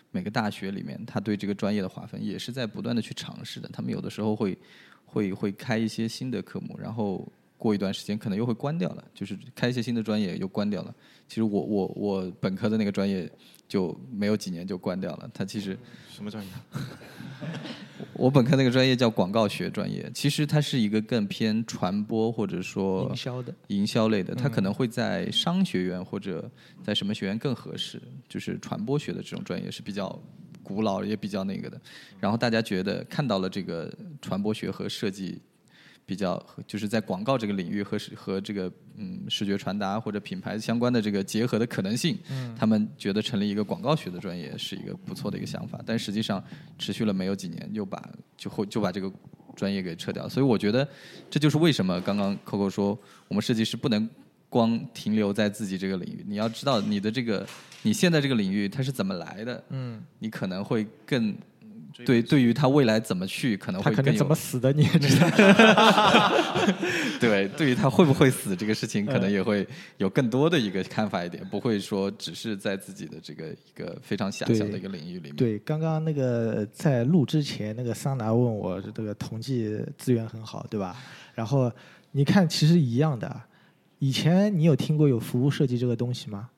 [0.09, 3.69] 每个大学里面，他对这个专业的划分也是在不断的去尝试的。
[3.73, 4.57] 他们有的时候会
[5.05, 10.95] 会会开一些新的科目，然后过一段时间可能又会关掉了，就是开一些新的专业又关掉了。
[11.27, 13.29] 其实我我我本科的那个专业
[13.67, 15.29] 就没有几年就关掉了。
[15.33, 15.77] 它其实
[16.09, 16.51] 什么专业？
[18.13, 26.49] 我本科那个专业叫广告学专业，其实它是一个更偏传播或者说营销的，营销类的，它可能会在商学院或者
[26.83, 28.01] 在什么学院更合适。
[28.27, 30.19] 就是传播学的这种专业是比较
[30.63, 31.79] 古老也比较那个的。
[32.19, 35.39] 然后大家觉得看到了这个传播学和设计
[36.07, 42.17] 比较，就是在广告这个领域和和这个嗯视觉传达或者品牌相关的这个结合的可能性，
[42.57, 45.81] 他们觉得成立一个广告学的专业是一个不错的一个想法。
[45.85, 46.41] 但实际上
[46.79, 48.01] 持续了没有几年，又把
[48.37, 49.11] 就会就把这个
[49.53, 50.29] 专业给撤掉。
[50.29, 50.87] 所以我觉得
[51.29, 52.97] 这就是为什么刚刚 Coco 说
[53.27, 54.09] 我们设计师不能
[54.47, 57.45] 光停留在自己这个领域，你要知道你的这个
[57.81, 61.35] 你现在这个领域它是怎么来的，嗯，你可能会更
[62.05, 65.29] 对对于他未来怎么去可能会他可能怎么死的你也知道。
[67.19, 69.67] 对，对于他会不会死这个事情，可嗯能也会
[69.97, 75.35] 有更多的一个看法一点，不会说只是在自己的这个一个非常狭小的一个领域里面。
[75.35, 80.95] 对，刚刚那个在录之前，那个桑拿问我这个统计资源很好，对吧？
[81.33, 81.71] 然后
[82.11, 83.41] 你看，其实一样的。
[83.99, 86.49] 以前你有听过有服务设计这个东西吗？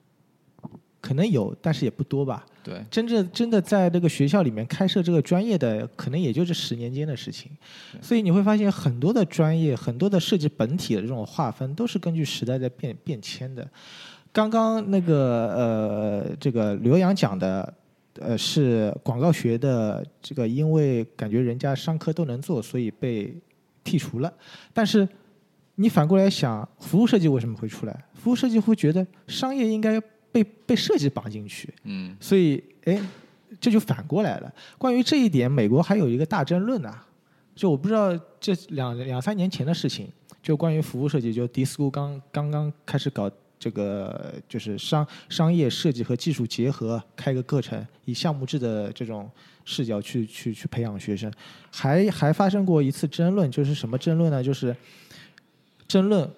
[1.02, 2.45] 可能有，但是也不多吧。
[2.62, 7.50] 对真正真的在这个学校里面开设这个专业的，可能也就这十年间的事情。
[8.02, 13.68] 所以你会发现，很多的专业，很多的设计本体的这种划分，都是根据时代在变变迁的。
[14.32, 17.74] 刚刚那个呃，这个刘洋讲的，
[18.20, 23.34] 呃是广告学的这个，因为感觉人家商科都能做，所以被
[23.84, 24.32] 剔除了。
[24.72, 25.08] 但是
[25.76, 28.06] 你反过来想，服务设计为什么会出来？
[28.14, 30.00] 服务设计会觉得商业应该
[30.32, 33.01] 被被设计绑进去，嗯所以哎，
[33.59, 34.53] 这就反过来了。
[34.77, 37.05] 关于这一点，美国还有一个大争论啊，
[37.55, 40.07] 就我不知道这两两三年前的事情，
[40.41, 49.30] 就关于服务设计，就 D School 刚刚刚开始搞这个，就是商商业设计和技术结合，开个课程，以项目制的这种
[49.65, 51.32] 视角去去去培养学生，
[51.71, 54.41] 还还发生过一次争论，就是什么争论呢？
[54.41, 54.75] 就是
[55.88, 56.30] 争论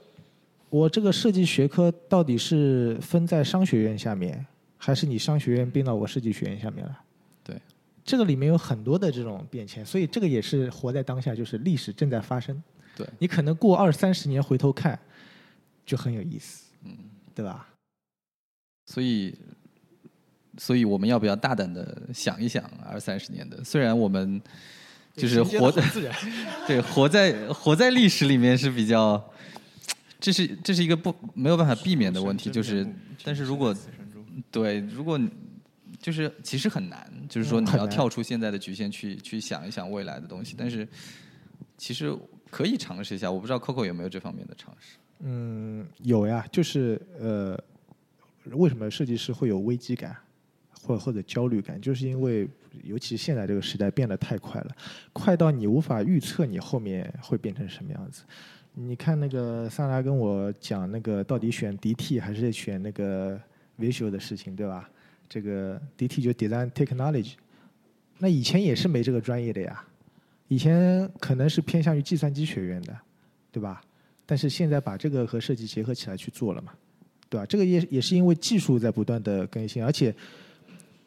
[0.71, 4.45] 我这个设计学科到底是分在商学院下面，
[4.77, 6.97] 还是你商学院并到我设计学院下面了？
[7.43, 7.61] 对，
[8.05, 12.63] 这个里面有很多的这种变迁，所以这个也是活在当下，就是历史正在发生。
[12.95, 14.97] 对你可能过二三十年回头看，
[15.85, 16.97] 就很有意思，嗯，
[17.35, 17.67] 对吧？
[18.85, 19.35] 所以，
[20.57, 23.61] 所以我们要不要大胆的想一想二三十年的？
[23.63, 24.41] 虽然我们
[25.15, 25.83] 就是活在
[26.65, 29.30] 对活在活在历史里面是比较，
[30.21, 32.87] 这是这是一个不没有办法避免的问题，就是
[33.23, 33.75] 但是如果
[34.51, 35.19] 对如果
[35.99, 40.87] 就是其实很难，就是说你要跳出现在的局限去去想一想未来的东西，但是
[41.77, 42.15] 其实
[42.49, 43.31] 可以尝试一下。
[43.31, 44.97] 我不知道 Coco 有没有这方面的尝试。
[45.19, 47.59] 嗯，有呀，就是呃，
[48.51, 50.15] 为什么设计师会有危机感，
[50.81, 52.47] 或或者焦虑感，就是因为
[52.83, 54.75] 尤其现在这个时代变得太快了，
[55.13, 58.23] 快到你无法预测你后面会变成什么样子。
[58.73, 63.39] 你看那个萨拉跟我讲那个到底选 DT 还是选那个
[63.77, 64.89] Visual 的事情，对吧？
[65.27, 67.33] 这个 DT 就 Design Technology，
[68.17, 69.83] 那以前也是没这个专业的呀，
[70.47, 72.97] 以前可能是偏向于计算机学院的，
[73.51, 73.81] 对吧？
[74.25, 76.73] 但是现在把这个和设计结合起来去做了嘛，
[77.29, 77.45] 对吧？
[77.45, 80.13] 这个也也是因为技术在不断的更新，而且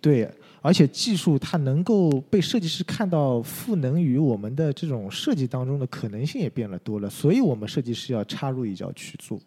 [0.01, 0.31] 对，
[0.65, 9.39] 而且技术它能够被设计师看到赋能于我们的这种设计当中的可能性也变了多了，所以我们设计师要插入一脚去做。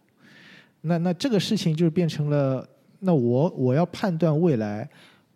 [0.82, 4.88] 那那这个事情就是变成了，那我我要判断未来。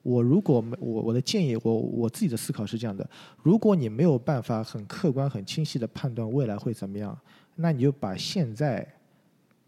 [0.03, 3.07] 我如果我我的建议，我我自己的思考是这样的：
[3.41, 7.17] 如果你没有办法很客观、很清晰的判断未来会怎么样，
[7.55, 8.88] 那你就把现在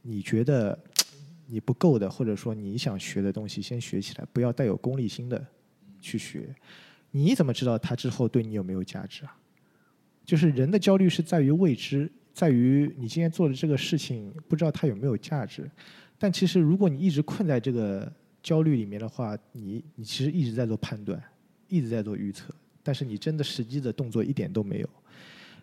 [0.03, 0.77] 你觉得
[1.47, 5.43] 你不够的，或者说你想学的东西先学起来，不要带有功利心的
[6.03, 6.53] 去学。
[7.09, 9.35] 你怎么知道它之后对你有没有价值啊？
[10.25, 15.69] 就是人的焦虑是在于未知，在于你今天做的这个事情不知道它有没有价值。
[16.17, 21.21] 但其实如果你一直困在这个焦虑里面的话，你你其实一直在做判断，
[21.67, 24.89] 一直在做预测，但是你真的实际的动作一点都没有。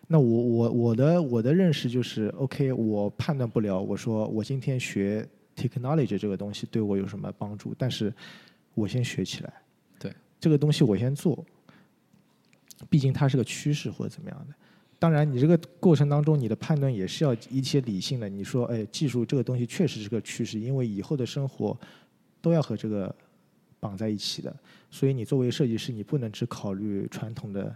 [0.07, 3.81] 那我我我的我的认识就是，OK，我判断不了。
[3.81, 8.13] 我说我今天学 technology 这个东西对我有什么帮助，但是
[8.73, 9.53] 我先学起来。
[10.41, 11.45] 这个东西我先做，
[12.89, 14.55] 毕竟它是个趋势或者怎么样的。
[14.97, 18.27] 当然，你这个过程当中，你的判断也是要一些理性的。
[18.27, 21.75] 你说，哎，技术这个东西确实是个趋势，因为以后的生活
[22.41, 23.15] 都要和这个
[23.79, 24.55] 绑在一起的。
[24.89, 27.75] 所以，你作为设计师，你不能只考虑传统的，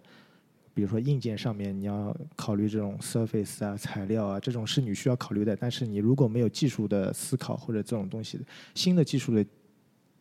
[0.73, 5.55] 比如说硬件上面，你要考虑这种 surface 啊、材料啊，这种是你需要考虑的。
[5.55, 8.39] 但是，你如果没有技术的思考或者这种东西
[8.75, 9.43] 新的技术的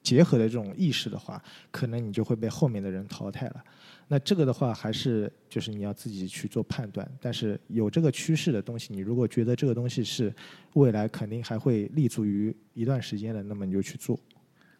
[0.04, 1.42] 结合的这种意识的话，
[1.72, 3.64] 可能你就会被后面的人淘汰了。
[4.06, 7.10] 那这个的话，还是就是你要自己去做判断。
[7.20, 10.32] 但是有这个趋势的东西，你如果觉得这个东西是
[10.74, 14.16] 未来肯定还会立足于一段时间的，那么你就去做，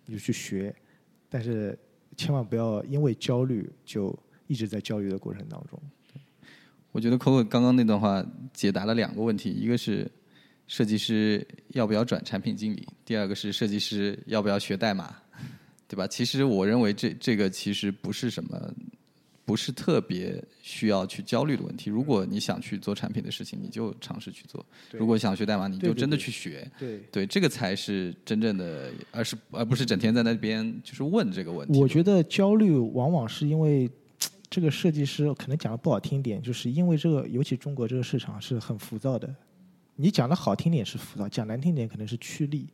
[0.04, 0.72] 你就去学。
[1.30, 1.76] 但是
[2.16, 4.16] 千万不要因为焦虑就
[4.46, 5.80] 一直在焦虑的过程当中。
[6.92, 10.08] 我觉得 Coco 刚刚那段话解答了两个问题，一个是
[10.66, 15.14] 设计师要不要转产品经理，第二个是设计师要不要学代码，
[15.86, 16.06] 对吧？
[16.06, 18.72] 其实我认为这这个其实不是什么，
[19.44, 21.90] 不是特别需要去焦虑的问题。
[21.90, 26.66] 如果你想去做产品的事情，你就尝试去做；如果想学代码，你就真的去学。
[26.78, 31.78] 对，对，这个才是真正的，而是而不是整天在那边就是问这个问题。
[31.78, 33.88] 我觉得焦虑往往是因为
[34.48, 39.32] 这个设计师可能讲的不好听点，就是因为这个，尤其中国这个市场是很浮躁的。
[39.96, 42.68] 你讲的好听点是浮躁，讲难听点可能是趋利。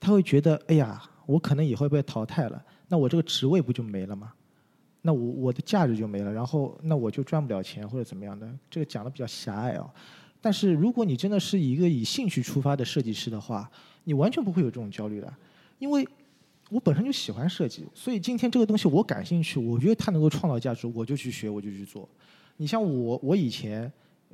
[0.00, 4.32] 他会觉得，哎呀，我可能以后被淘汰了，那我这个职位不就没了吗？
[5.02, 8.48] 那我我的价值就没了，然后那我就赚不了钱或者怎么样的。
[8.68, 9.88] 这个讲的比较狭隘啊。
[10.40, 13.70] 但是如果你真的是一个以兴趣出发的设计师的话，
[14.04, 15.32] 你完全不会有这种焦虑的，
[15.78, 16.06] 因为
[16.70, 22.08] 我本身就喜欢设计，所以今天这个东西我感兴趣，我觉得它能够创造价值，我就去学，我就去做。
[22.56, 23.90] 你像我，我以前，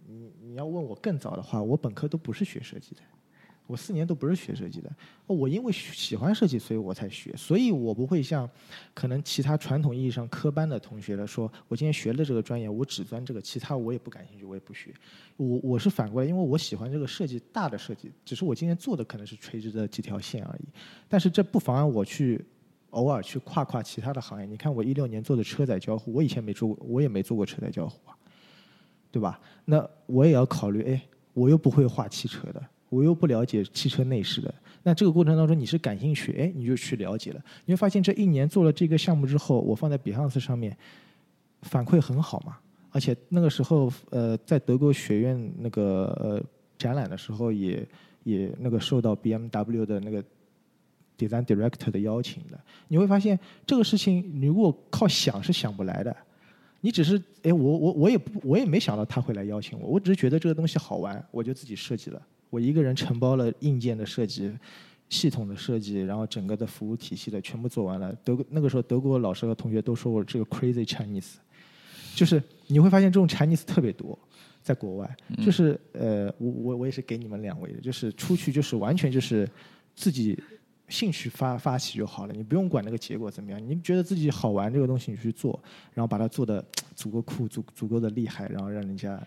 [0.06, 3.00] 你你要问我更早的话，我本科都不是学设计的，
[3.66, 4.90] 我四年都不是学设计的，
[5.26, 8.48] 我因为喜欢设计，所以我才学，所以我不会像
[8.92, 14.92] 可能其他传统意义上科班的同学来说，我今天学了这个专业，我只钻这个，其他我也不感兴趣，我也不学。
[15.36, 20.68] 我我是反过来，因为我喜欢这个设计大的设计，只是我今天做的可能是垂直的几条线而已，
[21.08, 22.44] 但是这不妨碍我去
[22.90, 24.46] 偶尔去跨跨其他的行业。
[24.46, 28.16] 你看我一六年做的车载交互，我以前没做过，我也没做过车载交互啊，
[29.14, 29.38] 对吧？
[29.64, 31.00] 那我也要考虑，哎，
[31.34, 32.60] 我又不会画汽车的。
[32.88, 34.52] 我又不了解汽车内饰的，
[34.82, 37.40] 那这个过程当中你是感兴趣，哎，你就去了解了。
[37.64, 40.76] 你会发现这一年做了这个项目之后，我放在 Behance 上面
[41.62, 42.56] 反馈很好嘛。
[42.90, 46.42] 而且那个时候，呃，在德国学院那个呃
[46.76, 47.86] 展览的时候，也
[48.24, 50.22] 也那个受到 BMW 的那个
[51.16, 52.58] Design Director 的邀请的。
[52.88, 56.16] 你会发现这个事情，你如果靠想是想不来的。
[56.84, 62.20] 你只是哎，我我我也不我也没想到他会来邀请我，我只是觉得这个东西好玩，我就自己设计了。
[62.50, 64.52] 我一个人承包了硬件的设计、
[65.08, 68.14] 系统的设计，然后整个的服务体系的全部做完了。
[68.22, 71.36] 德国那个时候，德国老师和同学都说我这个 crazy Chinese，
[72.14, 74.18] 就是你会发现这种 Chinese 特别多，
[74.62, 75.16] 在国外。
[75.42, 79.48] 就是呃，我我我也是给你们两位的，就是出去就是完全就是
[79.96, 80.38] 自己
[80.88, 85.58] 兴趣发发起就好了，你不用管那个结果怎么样，你觉得自己好玩这个东西你去做，
[85.92, 86.64] 然后把它做的
[86.94, 89.20] 足够酷、足足够的厉害，然后让人家。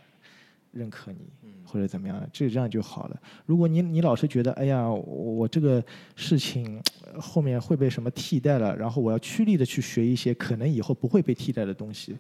[0.73, 1.19] 认可你，
[1.65, 3.19] 或者怎么样，就这样就好了。
[3.47, 5.83] 如果你你老是觉得，哎呀，我这个
[6.15, 6.79] 事情
[7.19, 12.15] 后面会被什么替代了，然后我要趋利的去学一些可能以后不会被替代的东西，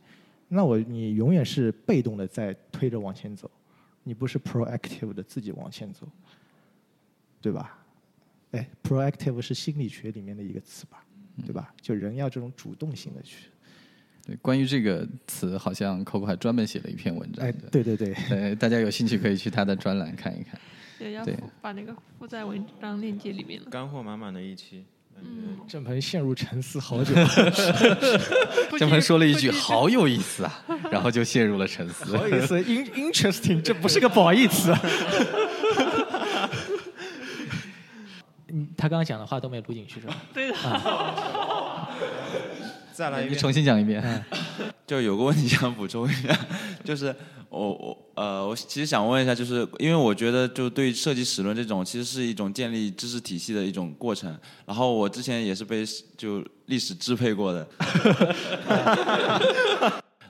[0.47, 3.51] 那我你永远是被动的在推着往前走，
[4.01, 6.07] 你不是 proactive 的自己往前走，
[7.39, 7.77] 对吧？
[8.51, 11.03] 哎，proactive 是心理学里面的一个词吧，
[11.45, 11.73] 对吧？
[11.81, 13.49] 就人要这种主动性的去。
[14.25, 17.45] 对，关于这个词，好像 Coco 还专门写了一篇文章。
[17.45, 20.59] 哎，对对对，对，大家有兴趣可以去他的专栏看一看。
[20.97, 21.25] 对，要
[21.61, 23.69] 把那个附在文章链接里面了。
[23.69, 24.83] 干货满满的一期。
[25.15, 25.57] 嗯。
[25.67, 27.13] 郑鹏陷入沉思好久。
[28.79, 32.17] 郑鹏说了一句“好有意思啊”，然后就陷入了沉思。
[32.17, 34.73] 好有意思，interesting，这不是个褒义词。
[38.49, 40.15] 嗯，他刚刚讲的话都没有录进去是吧？
[40.33, 40.55] 对的。
[42.93, 44.23] 再来，你重新讲一遍。
[44.87, 46.35] 就有个问题想补充一下，
[46.83, 47.13] 就是
[47.49, 54.35] 我我呃，我其实想问一下，就是因为我觉得就对设计史论这种，其实是一种建立知识体系的一种过程。
[54.65, 55.83] 然后我之前也是被
[56.17, 57.67] 就历史支配过的。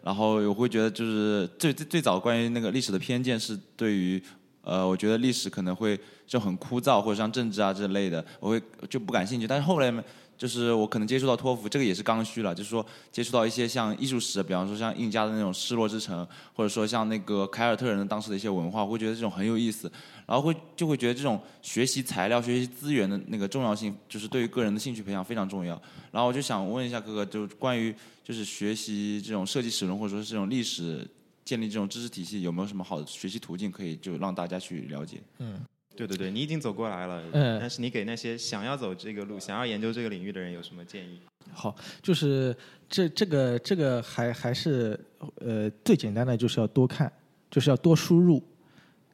[0.04, 4.22] 然后我会觉得，就是最最最早关于那个历史的偏见是对于
[4.62, 5.98] 呃，我觉得历史可能会
[6.28, 9.48] 就很枯燥，或者像政治啊之类的，我会就不感兴趣。
[9.48, 10.04] 但是后来。
[10.38, 12.54] 就是我可能接触到托福，这个也是刚需了。
[12.54, 16.24] 就是说接触到一些像艺术史，比方说像印加的那种失落之城，
[16.54, 19.92] 或者说像那个凯尔特人的当时的一些文化，会觉得这种很有意思。
[20.28, 25.74] 然后会就会觉得这种学习材料、学习资源的那个重要性，就是对于个人的兴趣培养非常重要。
[26.12, 27.92] 然后我就想问一下哥哥，就关于
[28.24, 31.04] 就是学习这种设计史论，或者说这种历史，
[31.44, 35.20] 建立这种知识体系，有没有什么好的学习途径可以就让大家去了解？
[35.40, 35.60] 嗯。
[35.98, 37.24] 对对对，你已经走过来了。
[37.34, 37.60] 嗯。
[37.60, 41.20] 但是你给那些想要走这个路、想要研究这个领域的人有什么建议？
[41.52, 42.56] 好，就是
[42.88, 44.98] 这这个这个还还是
[45.40, 47.12] 呃最简单的，就是要多看，
[47.50, 48.42] 就是要多输入，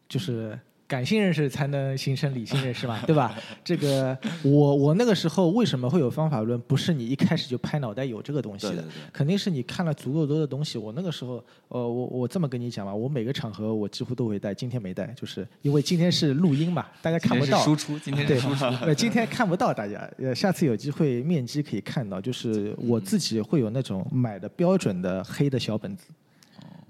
[0.09, 0.59] 就是。
[0.93, 3.35] 感性认识才能形成理性认识嘛， 对吧？
[3.63, 6.59] 这个我我那个时候为什么会有方法论？
[6.67, 10.77] 不是你一开始就拍脑袋有这个东西的，肯定是你看了足够多的东西。
[10.77, 17.57] 我那个时候，呃，我我这么跟你讲吧，我每个场合我几乎都会带，今天没带，就是因为今天是录音嘛， 大家看不到。
[17.63, 18.65] 输出，今天对输出。
[18.85, 26.09] 呃，今天看不到大家，呃，下次有机会面基可以看到，就是我自己会有那种买的标准的黑的小本子，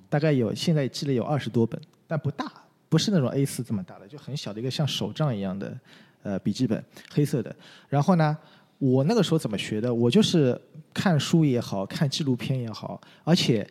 [0.10, 2.52] 大概有现在积累有二十多本，但不大。
[2.94, 5.76] 不是那种 A 四这么大的，就很小的一个像手账一样的，
[6.22, 7.56] 呃，笔记本，黑色的。
[7.90, 8.38] 然后呢，
[8.78, 9.92] 我那个时候怎么学的？
[9.92, 10.56] 我就是
[10.94, 13.68] 看书也好看纪录片也好，而且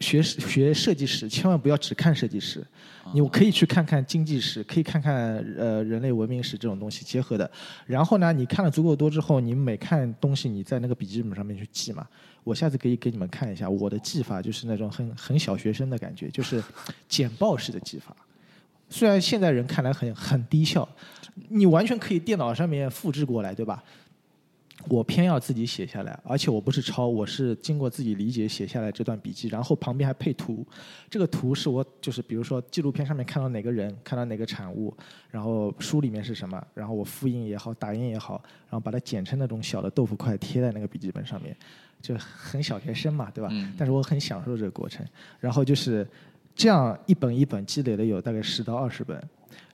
[0.00, 2.66] 学学设计史，千万不要只看设计史，
[3.12, 7.50] 你可以去看看经济史，可以看看呃人类文明史这种东西结合的。
[7.84, 12.06] 然后呢，你看了足够多之后，你每看东西，你在那个笔记本上面去记嘛。
[12.44, 16.64] 我下次可以给你们看一下我的记法，就是那种很很小学生的感觉，就是
[17.06, 18.16] 简报式的记法。
[18.94, 20.88] 虽然现在人看来很很低效，
[21.48, 23.82] 你完全可以电脑上面复制过来，对吧？
[24.88, 30.64] 我偏要自己写下来，而且我不是抄，我是经过自己理解写下来这段笔记，然后旁边还配图。
[31.10, 34.96] 这个图是我就是比如说纪录片上面看到哪个人，看到哪个产物，
[35.28, 38.40] 然后书里面是什么，然后我复印也好，打印也好，
[38.70, 41.56] 然后把它剪成那种小的豆腐块贴在那个笔记本上面，
[42.00, 43.50] 就很小学生嘛，对吧？
[43.76, 45.04] 但是我很享受这个过程。
[45.40, 46.06] 然后就是。
[46.54, 49.20] 这样一本一本积累了有大概十到二十本，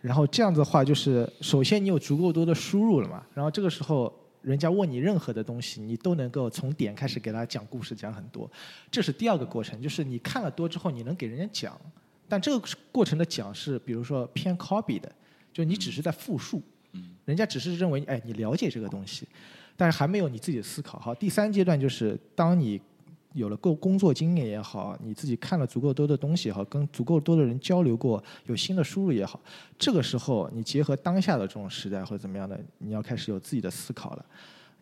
[0.00, 4.12] 然后这样子的话，就是首先你有足够多的输入了嘛，然后这个时候
[4.42, 8.50] 人家问你任何的东西，你都能够从点开始给他讲故事，讲很多。
[8.90, 11.78] 这是第二个过程，就是你看了多之后，你能给人家讲，
[12.26, 15.12] 但这个过程的讲是，比如说偏 copy 的，
[15.52, 16.62] 就你只是在复述，
[17.26, 19.28] 人家只是认为哎你了解这个东西，
[19.76, 20.98] 但是还没有你自己的思考。
[20.98, 22.80] 好，第三阶段就是当你
[23.32, 29.40] 有了够工作经验也好，你自己看了足够多的东西也好，跟足够多的人交流过，有新的输入也好，
[29.78, 34.24] 这个时候你结合当下的这种时代或者怎么样的，你要开始有自己的思考了。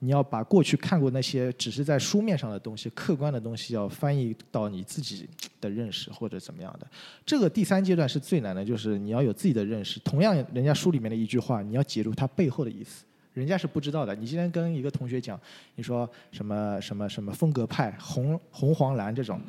[0.01, 5.29] 你要把过去看过那些只是在书面上的东西、客观的东西，要翻译到你自己
[5.61, 6.87] 的认识或者怎么样的。
[7.27, 9.99] 这个第三阶段是最难的，就是你要有自己的认识。
[10.05, 13.03] 同样，人家书里面的一句话，你要解读它背后的意思，
[13.39, 14.15] 人家是不知道的。
[14.17, 15.41] 你今天跟一个同学讲，
[15.77, 19.41] 你说什么什么什么风格派，红红黄蓝这种。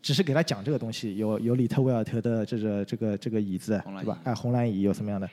[0.00, 4.18] 只是给他讲这个东西，有有里特威尔特的这个这个这个椅子，对吧？
[4.22, 5.26] 哎，红蓝椅有什么样的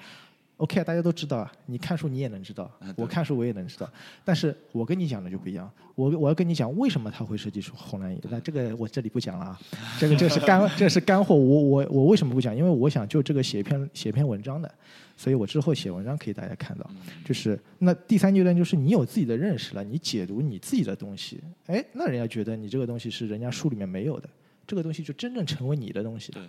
[0.62, 1.52] ？OK，大家都知道啊。
[1.66, 3.92] 你看书你也能知道，我看书我也能知道。
[4.24, 8.22] 但是我跟你讲的就不一样，我我要跟你讲为什么他会设计出红蓝眼。
[8.30, 9.60] 那这个我这里不讲了啊，
[10.00, 11.36] 这个这是干这是干货。
[11.36, 12.56] 我我我为什么不讲？
[12.56, 14.72] 因为我想就这个写一篇写一篇文章的，
[15.18, 16.88] 所以我之后写文章可以大家看到。
[17.26, 24.30] 就是那第三阶段就是你有自己的认识了，你解读你自己的东西，哎，那人家觉得你这个东西是人家书里面没有的。
[24.68, 26.42] 这个东西就真正成为你的东西了。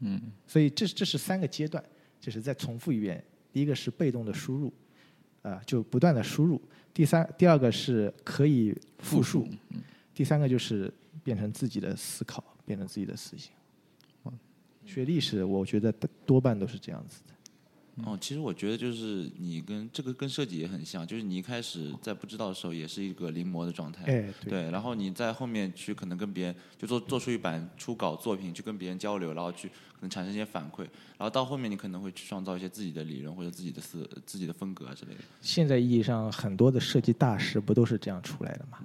[0.00, 1.82] 嗯，所以这这是三个阶段，
[2.26, 3.22] 就是再重复一遍。
[3.52, 4.72] 第一个是被动的输入，
[5.42, 6.60] 啊，就不断的输入。
[6.92, 9.46] 第三，第二个是可以复述。
[10.12, 13.54] 第三个就是变成自己的思考，变成自己的思想。
[14.84, 15.92] 学历史，我觉得
[16.24, 17.34] 多半都是这样子的。
[18.04, 30.80] 哦，其实我觉得就是你跟这个跟设计也很像，就是你一开始在不知道的时候也是一个临摹的状态，哎，对，然后你在后面去可能跟别人就做做出一版初稿作品，去跟别人交流，然后去可能产生一些反馈，
[31.16, 35.20] 然后到后面你可能会去创造一些自己的理论或者自己的思自己的风格啊之类的。
[35.40, 38.78] 现在意义上很多的设计大师不都是这样出来的嘛，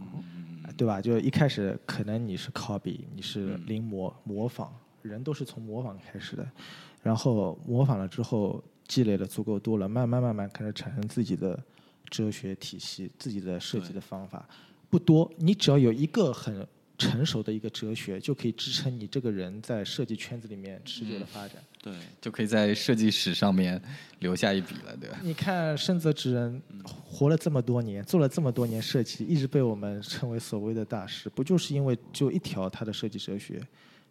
[0.77, 1.01] 对吧？
[1.01, 6.49] 就一开始可能你是 copy，你是临摹模仿，人都是从模仿开始的，
[7.03, 8.63] 然后模仿了之后。
[8.91, 11.57] 积累的足够多了，慢慢慢慢开始产生自己的
[12.09, 14.45] 哲学体系，自己的设计的方法
[14.89, 15.31] 不多。
[15.37, 16.67] 你只要有一个很
[16.97, 21.63] 成熟的一个哲学，就可以支撑你这个人在设计圈子里面持久的发展。
[21.81, 23.81] 对，就可以在设计史上面
[24.19, 25.17] 留下一笔了，对吧？
[25.23, 33.65] 你看深泽直人活了这么多年，做了这么多年设计，一直被我们称为所谓的大师，不就是因为就一条他的设计哲学？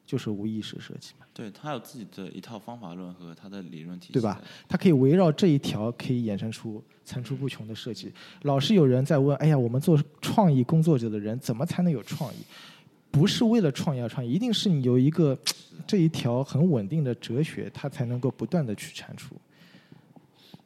[0.07, 4.43] 就是无意识设计嘛，对他有自己的一套方法论和他的理论体系，对吧？
[4.69, 8.13] 他可以围绕这一条，可以衍生出层出不穷的设计。
[8.43, 12.39] 老是有人在问：哎呀，我们做创意工作者的人怎么才能有创意？
[13.13, 15.39] 不是为了创意而创意，一定是你有一个
[15.87, 19.37] 这一条很稳定的哲学，它才能够不断的去产出。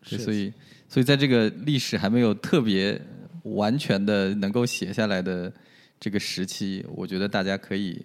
[0.02, 0.50] 所以，
[0.88, 2.98] 所以在这个历史还没有特别
[3.42, 5.52] 完全的能够写下来的
[6.00, 8.02] 这个时期，我觉得大家可以。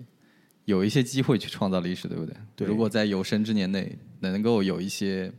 [0.70, 2.36] 有一些机会去创造历史，对不对？
[2.56, 2.68] 对。
[2.68, 5.32] 如果在有生之年内能够有一些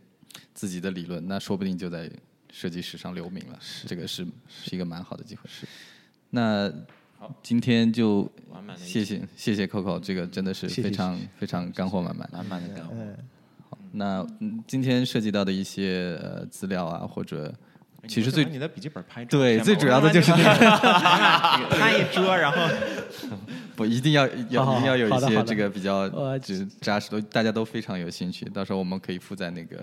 [0.53, 2.11] 自己的理论，那说不定就在
[2.53, 3.57] 设计史上留名了。
[3.61, 3.87] 是。
[3.87, 5.43] 这个是是一个蛮好的机会。
[5.47, 5.67] 是。
[6.31, 6.73] 那
[7.43, 8.29] 今天就
[8.77, 12.95] 谢谢谢谢 Coco，这个真的是非常非常干货满满，满满的干货。
[13.69, 14.27] 好，那
[14.67, 17.55] 今天涉及到的一些呃资料啊，或者。
[18.09, 22.57] 其实最你的笔记本拍对最主要的就是 那个拍一桌，然后
[23.81, 26.07] 不一定要要一定要有一些这个比较
[26.41, 28.45] 就是扎实的，大家都非常有兴趣。
[28.51, 29.79] 到时候我们可以附在那个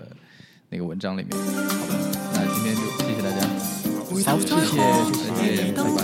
[0.68, 1.36] 那个文章里面。
[1.36, 1.96] 好吧，
[2.32, 3.40] 那今天就谢谢大家，
[4.24, 4.78] 好，谢谢，
[5.12, 5.98] 谢谢，拜拜。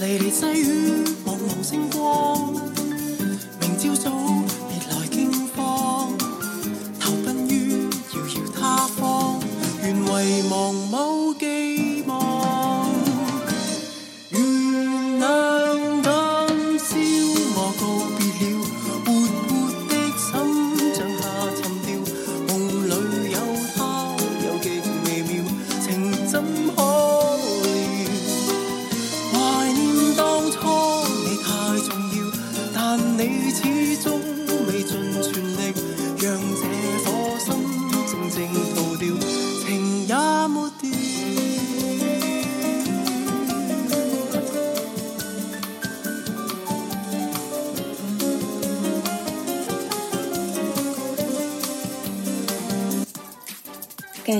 [0.00, 2.69] 离离细雨，蒙蒙星光。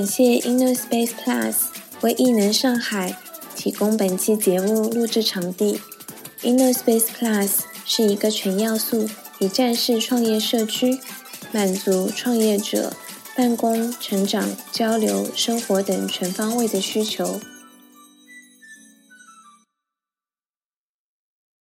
[0.01, 1.55] 感谢 Inner Space Plus
[2.01, 3.19] 为艺能上海
[3.55, 5.79] 提供本期节目录制场地。
[6.41, 7.51] InnerSpace Plus
[7.85, 9.07] 是一个全要素
[9.41, 10.99] 一站式创业社区，
[11.53, 12.95] 满足创业者
[13.37, 17.39] 办公、成长、交流、生活等全方位的需求。